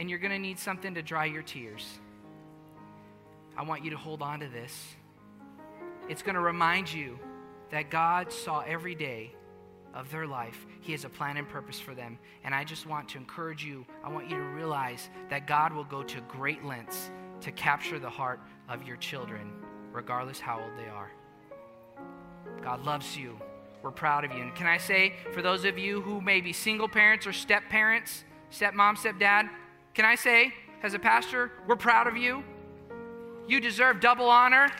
And 0.00 0.10
you're 0.10 0.18
going 0.18 0.32
to 0.32 0.40
need 0.40 0.58
something 0.58 0.92
to 0.94 1.02
dry 1.02 1.26
your 1.26 1.42
tears. 1.42 1.86
I 3.56 3.62
want 3.62 3.84
you 3.84 3.92
to 3.92 3.96
hold 3.96 4.22
on 4.22 4.40
to 4.40 4.48
this. 4.48 4.96
It's 6.10 6.22
going 6.22 6.34
to 6.34 6.40
remind 6.40 6.92
you 6.92 7.20
that 7.70 7.88
God 7.88 8.32
saw 8.32 8.64
every 8.66 8.96
day 8.96 9.30
of 9.94 10.10
their 10.10 10.26
life. 10.26 10.66
He 10.80 10.90
has 10.90 11.04
a 11.04 11.08
plan 11.08 11.36
and 11.36 11.48
purpose 11.48 11.78
for 11.78 11.94
them. 11.94 12.18
And 12.42 12.52
I 12.52 12.64
just 12.64 12.84
want 12.84 13.10
to 13.10 13.18
encourage 13.18 13.64
you, 13.64 13.86
I 14.02 14.10
want 14.10 14.28
you 14.28 14.36
to 14.36 14.42
realize 14.42 15.08
that 15.28 15.46
God 15.46 15.72
will 15.72 15.84
go 15.84 16.02
to 16.02 16.20
great 16.22 16.64
lengths 16.64 17.12
to 17.42 17.52
capture 17.52 18.00
the 18.00 18.10
heart 18.10 18.40
of 18.68 18.82
your 18.82 18.96
children, 18.96 19.52
regardless 19.92 20.40
how 20.40 20.60
old 20.60 20.72
they 20.76 20.90
are. 20.90 21.12
God 22.60 22.84
loves 22.84 23.16
you. 23.16 23.38
We're 23.80 23.92
proud 23.92 24.24
of 24.24 24.32
you. 24.32 24.42
And 24.42 24.52
can 24.52 24.66
I 24.66 24.78
say, 24.78 25.14
for 25.32 25.42
those 25.42 25.64
of 25.64 25.78
you 25.78 26.00
who 26.00 26.20
may 26.20 26.40
be 26.40 26.52
single 26.52 26.88
parents 26.88 27.24
or 27.24 27.32
step 27.32 27.68
parents, 27.70 28.24
stepmom, 28.50 28.96
stepdad, 28.96 29.48
can 29.94 30.04
I 30.04 30.16
say, 30.16 30.52
as 30.82 30.92
a 30.94 30.98
pastor, 30.98 31.52
we're 31.68 31.76
proud 31.76 32.08
of 32.08 32.16
you. 32.16 32.42
You 33.46 33.60
deserve 33.60 34.00
double 34.00 34.28
honor. 34.28 34.72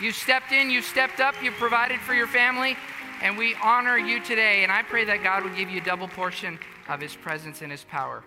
You 0.00 0.10
stepped 0.10 0.50
in, 0.50 0.70
you 0.70 0.82
stepped 0.82 1.20
up, 1.20 1.40
you 1.40 1.52
provided 1.52 2.00
for 2.00 2.14
your 2.14 2.26
family, 2.26 2.76
and 3.22 3.38
we 3.38 3.54
honor 3.62 3.96
you 3.96 4.20
today. 4.20 4.64
And 4.64 4.72
I 4.72 4.82
pray 4.82 5.04
that 5.04 5.22
God 5.22 5.44
would 5.44 5.54
give 5.54 5.70
you 5.70 5.80
a 5.80 5.84
double 5.84 6.08
portion 6.08 6.58
of 6.88 7.00
His 7.00 7.14
presence 7.14 7.62
and 7.62 7.70
His 7.70 7.84
power. 7.84 8.24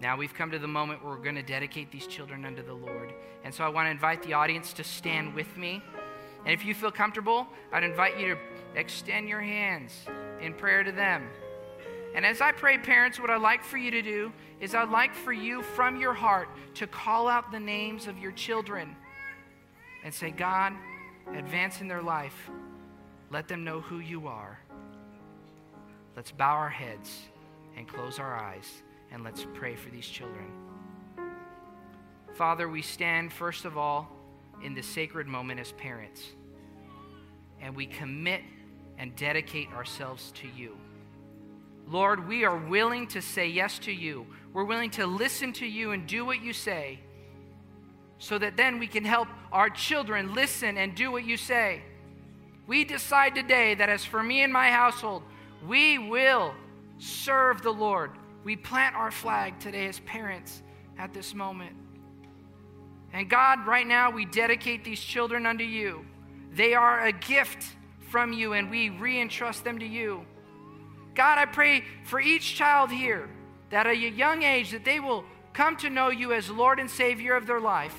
Now 0.00 0.16
we've 0.16 0.34
come 0.34 0.50
to 0.50 0.58
the 0.58 0.66
moment 0.66 1.04
where 1.04 1.14
we're 1.14 1.22
going 1.22 1.36
to 1.36 1.42
dedicate 1.42 1.92
these 1.92 2.08
children 2.08 2.44
unto 2.44 2.64
the 2.64 2.74
Lord. 2.74 3.14
And 3.44 3.54
so 3.54 3.62
I 3.62 3.68
want 3.68 3.86
to 3.86 3.90
invite 3.92 4.24
the 4.24 4.32
audience 4.32 4.72
to 4.74 4.84
stand 4.84 5.34
with 5.34 5.56
me. 5.56 5.80
And 6.44 6.52
if 6.52 6.64
you 6.64 6.74
feel 6.74 6.90
comfortable, 6.90 7.46
I'd 7.72 7.84
invite 7.84 8.18
you 8.18 8.34
to 8.34 8.38
extend 8.74 9.28
your 9.28 9.40
hands 9.40 9.92
in 10.40 10.52
prayer 10.52 10.82
to 10.82 10.90
them. 10.90 11.28
And 12.16 12.26
as 12.26 12.40
I 12.40 12.50
pray, 12.50 12.76
parents, 12.76 13.20
what 13.20 13.30
I'd 13.30 13.40
like 13.40 13.62
for 13.62 13.76
you 13.76 13.92
to 13.92 14.02
do 14.02 14.32
is 14.60 14.74
I'd 14.74 14.90
like 14.90 15.14
for 15.14 15.32
you 15.32 15.62
from 15.62 15.96
your 15.96 16.12
heart 16.12 16.48
to 16.74 16.88
call 16.88 17.28
out 17.28 17.52
the 17.52 17.60
names 17.60 18.08
of 18.08 18.18
your 18.18 18.32
children 18.32 18.96
and 20.04 20.12
say, 20.12 20.30
God, 20.30 20.74
advance 21.34 21.80
in 21.80 21.88
their 21.88 22.02
life. 22.02 22.50
Let 23.30 23.48
them 23.48 23.64
know 23.64 23.80
who 23.80 23.98
you 23.98 24.28
are. 24.28 24.60
Let's 26.14 26.30
bow 26.30 26.52
our 26.52 26.68
heads 26.68 27.18
and 27.76 27.88
close 27.88 28.20
our 28.20 28.36
eyes 28.36 28.82
and 29.10 29.24
let's 29.24 29.46
pray 29.54 29.74
for 29.74 29.90
these 29.90 30.06
children. 30.06 30.46
Father, 32.34 32.68
we 32.68 32.82
stand 32.82 33.32
first 33.32 33.64
of 33.64 33.76
all 33.76 34.08
in 34.62 34.74
this 34.74 34.86
sacred 34.86 35.26
moment 35.26 35.58
as 35.58 35.72
parents, 35.72 36.22
and 37.60 37.74
we 37.74 37.86
commit 37.86 38.42
and 38.98 39.16
dedicate 39.16 39.72
ourselves 39.72 40.32
to 40.32 40.48
you. 40.48 40.76
Lord, 41.86 42.28
we 42.28 42.44
are 42.44 42.56
willing 42.56 43.06
to 43.08 43.20
say 43.20 43.48
yes 43.48 43.78
to 43.80 43.92
you. 43.92 44.26
We're 44.52 44.64
willing 44.64 44.90
to 44.92 45.06
listen 45.06 45.52
to 45.54 45.66
you 45.66 45.92
and 45.92 46.06
do 46.06 46.24
what 46.24 46.42
you 46.42 46.52
say 46.52 47.00
so 48.18 48.38
that 48.38 48.56
then 48.56 48.78
we 48.78 48.86
can 48.86 49.04
help 49.04 49.28
our 49.52 49.68
children 49.70 50.34
listen 50.34 50.78
and 50.78 50.94
do 50.94 51.10
what 51.10 51.24
you 51.24 51.36
say. 51.36 51.82
We 52.66 52.84
decide 52.84 53.34
today 53.34 53.74
that 53.74 53.88
as 53.88 54.04
for 54.04 54.22
me 54.22 54.42
and 54.42 54.52
my 54.52 54.70
household, 54.70 55.22
we 55.66 55.98
will 55.98 56.54
serve 56.98 57.62
the 57.62 57.72
Lord. 57.72 58.12
We 58.44 58.56
plant 58.56 58.96
our 58.96 59.10
flag 59.10 59.58
today 59.58 59.86
as 59.86 60.00
parents 60.00 60.62
at 60.98 61.12
this 61.12 61.34
moment. 61.34 61.76
And 63.12 63.28
God, 63.28 63.66
right 63.66 63.86
now, 63.86 64.10
we 64.10 64.24
dedicate 64.24 64.84
these 64.84 65.00
children 65.00 65.46
unto 65.46 65.64
you. 65.64 66.04
They 66.52 66.74
are 66.74 67.06
a 67.06 67.12
gift 67.12 67.64
from 68.10 68.32
you, 68.32 68.52
and 68.54 68.70
we 68.70 68.90
re 68.90 69.20
entrust 69.20 69.64
them 69.64 69.78
to 69.78 69.86
you. 69.86 70.24
God, 71.14 71.38
I 71.38 71.46
pray 71.46 71.84
for 72.04 72.20
each 72.20 72.56
child 72.56 72.90
here 72.90 73.28
that 73.70 73.86
at 73.86 73.92
a 73.92 73.96
young 73.96 74.42
age 74.42 74.72
that 74.72 74.84
they 74.84 75.00
will 75.00 75.24
come 75.54 75.76
to 75.78 75.88
know 75.88 76.10
you 76.10 76.32
as 76.32 76.50
Lord 76.50 76.78
and 76.78 76.90
Savior 76.90 77.34
of 77.34 77.46
their 77.46 77.60
life. 77.60 77.96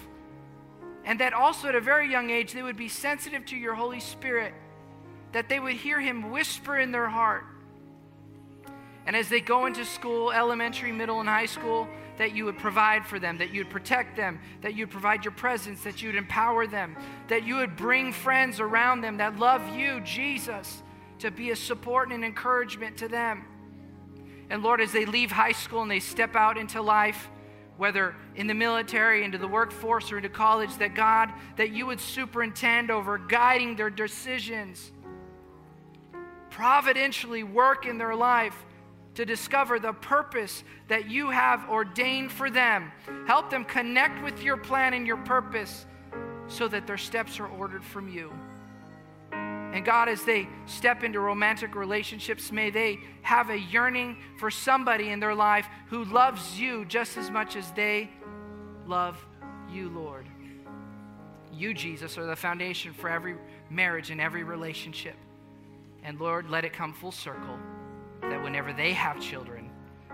And 1.05 1.19
that 1.19 1.33
also 1.33 1.69
at 1.69 1.75
a 1.75 1.81
very 1.81 2.11
young 2.11 2.29
age 2.29 2.53
they 2.53 2.61
would 2.61 2.77
be 2.77 2.89
sensitive 2.89 3.45
to 3.47 3.55
your 3.55 3.73
Holy 3.73 3.99
Spirit, 3.99 4.53
that 5.31 5.49
they 5.49 5.59
would 5.59 5.73
hear 5.73 5.99
him 5.99 6.29
whisper 6.29 6.77
in 6.77 6.91
their 6.91 7.07
heart. 7.07 7.45
And 9.05 9.15
as 9.15 9.29
they 9.29 9.39
go 9.39 9.67
into 9.67 9.85
school, 9.85 10.31
elementary, 10.31 10.91
middle, 10.91 11.19
and 11.19 11.29
high 11.29 11.45
school, 11.45 11.87
that 12.17 12.33
you 12.33 12.45
would 12.45 12.57
provide 12.57 13.05
for 13.05 13.19
them, 13.19 13.37
that 13.37 13.51
you 13.53 13.61
would 13.61 13.69
protect 13.69 14.15
them, 14.15 14.39
that 14.61 14.73
you 14.73 14.85
would 14.85 14.91
provide 14.91 15.23
your 15.23 15.33
presence, 15.33 15.83
that 15.83 16.01
you 16.01 16.09
would 16.09 16.15
empower 16.15 16.65
them, 16.65 16.95
that 17.27 17.43
you 17.43 17.57
would 17.57 17.75
bring 17.75 18.11
friends 18.11 18.59
around 18.59 19.01
them 19.01 19.17
that 19.17 19.37
love 19.37 19.75
you, 19.75 19.99
Jesus, 20.01 20.81
to 21.19 21.29
be 21.29 21.51
a 21.51 21.55
support 21.55 22.09
and 22.09 22.15
an 22.15 22.23
encouragement 22.23 22.97
to 22.97 23.07
them. 23.07 23.45
And 24.49 24.63
Lord, 24.63 24.81
as 24.81 24.91
they 24.91 25.05
leave 25.05 25.31
high 25.31 25.51
school 25.51 25.81
and 25.81 25.91
they 25.91 25.99
step 25.99 26.35
out 26.35 26.57
into 26.57 26.81
life, 26.81 27.29
whether 27.77 28.15
in 28.35 28.47
the 28.47 28.53
military, 28.53 29.23
into 29.23 29.37
the 29.37 29.47
workforce, 29.47 30.11
or 30.11 30.17
into 30.17 30.29
college, 30.29 30.75
that 30.77 30.95
God, 30.95 31.31
that 31.57 31.71
you 31.71 31.85
would 31.85 31.99
superintend 31.99 32.89
over 32.89 33.17
guiding 33.17 33.75
their 33.75 33.89
decisions, 33.89 34.91
providentially 36.49 37.43
work 37.43 37.85
in 37.85 37.97
their 37.97 38.15
life 38.15 38.65
to 39.15 39.25
discover 39.25 39.79
the 39.79 39.93
purpose 39.93 40.63
that 40.87 41.09
you 41.09 41.29
have 41.29 41.67
ordained 41.69 42.31
for 42.31 42.49
them. 42.49 42.91
Help 43.27 43.49
them 43.49 43.65
connect 43.65 44.23
with 44.23 44.43
your 44.43 44.57
plan 44.57 44.93
and 44.93 45.07
your 45.07 45.17
purpose 45.17 45.85
so 46.47 46.67
that 46.67 46.85
their 46.85 46.97
steps 46.97 47.39
are 47.39 47.47
ordered 47.47 47.83
from 47.83 48.07
you. 48.07 48.31
And 49.75 49.83
God, 49.83 50.07
as 50.07 50.23
they 50.23 50.47
step 50.67 51.03
into 51.03 51.19
romantic 51.19 51.75
relationships, 51.75 52.49
may 52.49 52.69
they 52.69 52.97
have 53.23 53.49
a 53.49 53.59
yearning 53.59 54.15
for 54.37 54.49
somebody 54.49 55.09
in 55.09 55.19
their 55.19 55.35
life 55.35 55.67
who 55.87 56.05
loves 56.05 56.57
you 56.57 56.85
just 56.85 57.17
as 57.17 57.29
much 57.29 57.57
as 57.57 57.69
they 57.71 58.09
love 58.87 59.21
you, 59.69 59.89
Lord. 59.89 60.27
You, 61.51 61.73
Jesus, 61.73 62.17
are 62.17 62.25
the 62.25 62.37
foundation 62.37 62.93
for 62.93 63.09
every 63.09 63.35
marriage 63.69 64.11
and 64.11 64.21
every 64.21 64.45
relationship. 64.45 65.17
And 66.03 66.21
Lord, 66.21 66.49
let 66.49 66.63
it 66.63 66.71
come 66.71 66.93
full 66.93 67.11
circle 67.11 67.59
that 68.21 68.41
whenever 68.41 68.71
they 68.71 68.93
have 68.93 69.19
children, 69.19 69.69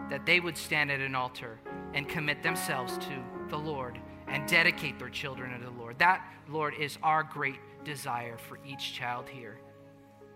that 0.10 0.26
they 0.26 0.40
would 0.40 0.58
stand 0.58 0.90
at 0.90 1.02
an 1.02 1.14
altar 1.14 1.60
and 1.94 2.10
commit 2.10 2.42
themselves 2.42 2.98
to 2.98 3.24
the 3.50 3.58
Lord 3.58 4.00
and 4.32 4.48
dedicate 4.48 4.98
their 4.98 5.10
children 5.10 5.58
to 5.58 5.64
the 5.64 5.72
Lord. 5.72 6.00
That, 6.00 6.26
Lord, 6.50 6.74
is 6.80 6.98
our 7.04 7.24
great 7.24 7.60
desire 7.84 8.38
for 8.38 8.58
each 8.66 8.94
child 8.94 9.28
here. 9.28 9.58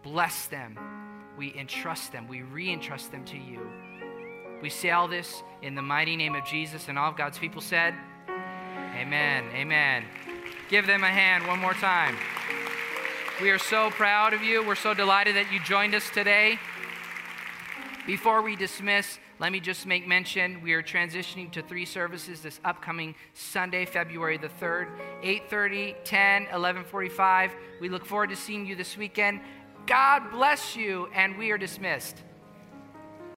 Bless 0.03 0.47
them. 0.47 0.77
We 1.37 1.55
entrust 1.57 2.11
them. 2.11 2.27
We 2.27 2.41
re 2.41 2.71
entrust 2.71 3.11
them 3.11 3.23
to 3.25 3.37
you. 3.37 3.67
We 4.61 4.69
say 4.69 4.91
all 4.91 5.07
this 5.07 5.43
in 5.61 5.75
the 5.75 5.81
mighty 5.81 6.15
name 6.15 6.35
of 6.35 6.45
Jesus, 6.45 6.89
and 6.89 6.99
all 6.99 7.09
of 7.09 7.17
God's 7.17 7.39
people 7.39 7.61
said, 7.61 7.93
Amen. 8.95 9.45
Amen. 9.53 10.05
Give 10.69 10.87
them 10.87 11.03
a 11.03 11.09
hand 11.09 11.45
one 11.47 11.59
more 11.59 11.73
time. 11.73 12.15
We 13.41 13.49
are 13.49 13.59
so 13.59 13.89
proud 13.91 14.33
of 14.33 14.41
you. 14.41 14.65
We're 14.65 14.75
so 14.75 14.93
delighted 14.93 15.35
that 15.35 15.51
you 15.51 15.59
joined 15.59 15.93
us 15.93 16.09
today. 16.09 16.57
Before 18.07 18.41
we 18.41 18.55
dismiss, 18.55 19.19
let 19.39 19.51
me 19.51 19.59
just 19.59 19.85
make 19.85 20.07
mention 20.07 20.61
we 20.61 20.73
are 20.73 20.81
transitioning 20.81 21.51
to 21.51 21.61
three 21.61 21.85
services 21.85 22.41
this 22.41 22.59
upcoming 22.63 23.15
Sunday, 23.33 23.85
February 23.85 24.37
the 24.37 24.47
3rd, 24.47 24.87
8:30, 25.21 25.95
10, 26.05 26.47
11:45. 26.47 27.51
We 27.81 27.89
look 27.89 28.05
forward 28.05 28.29
to 28.29 28.35
seeing 28.35 28.65
you 28.65 28.75
this 28.75 28.95
weekend. 28.95 29.41
God 29.85 30.31
bless 30.31 30.75
you 30.75 31.09
and 31.13 31.37
we 31.37 31.51
are 31.51 31.57
dismissed. 31.57 32.23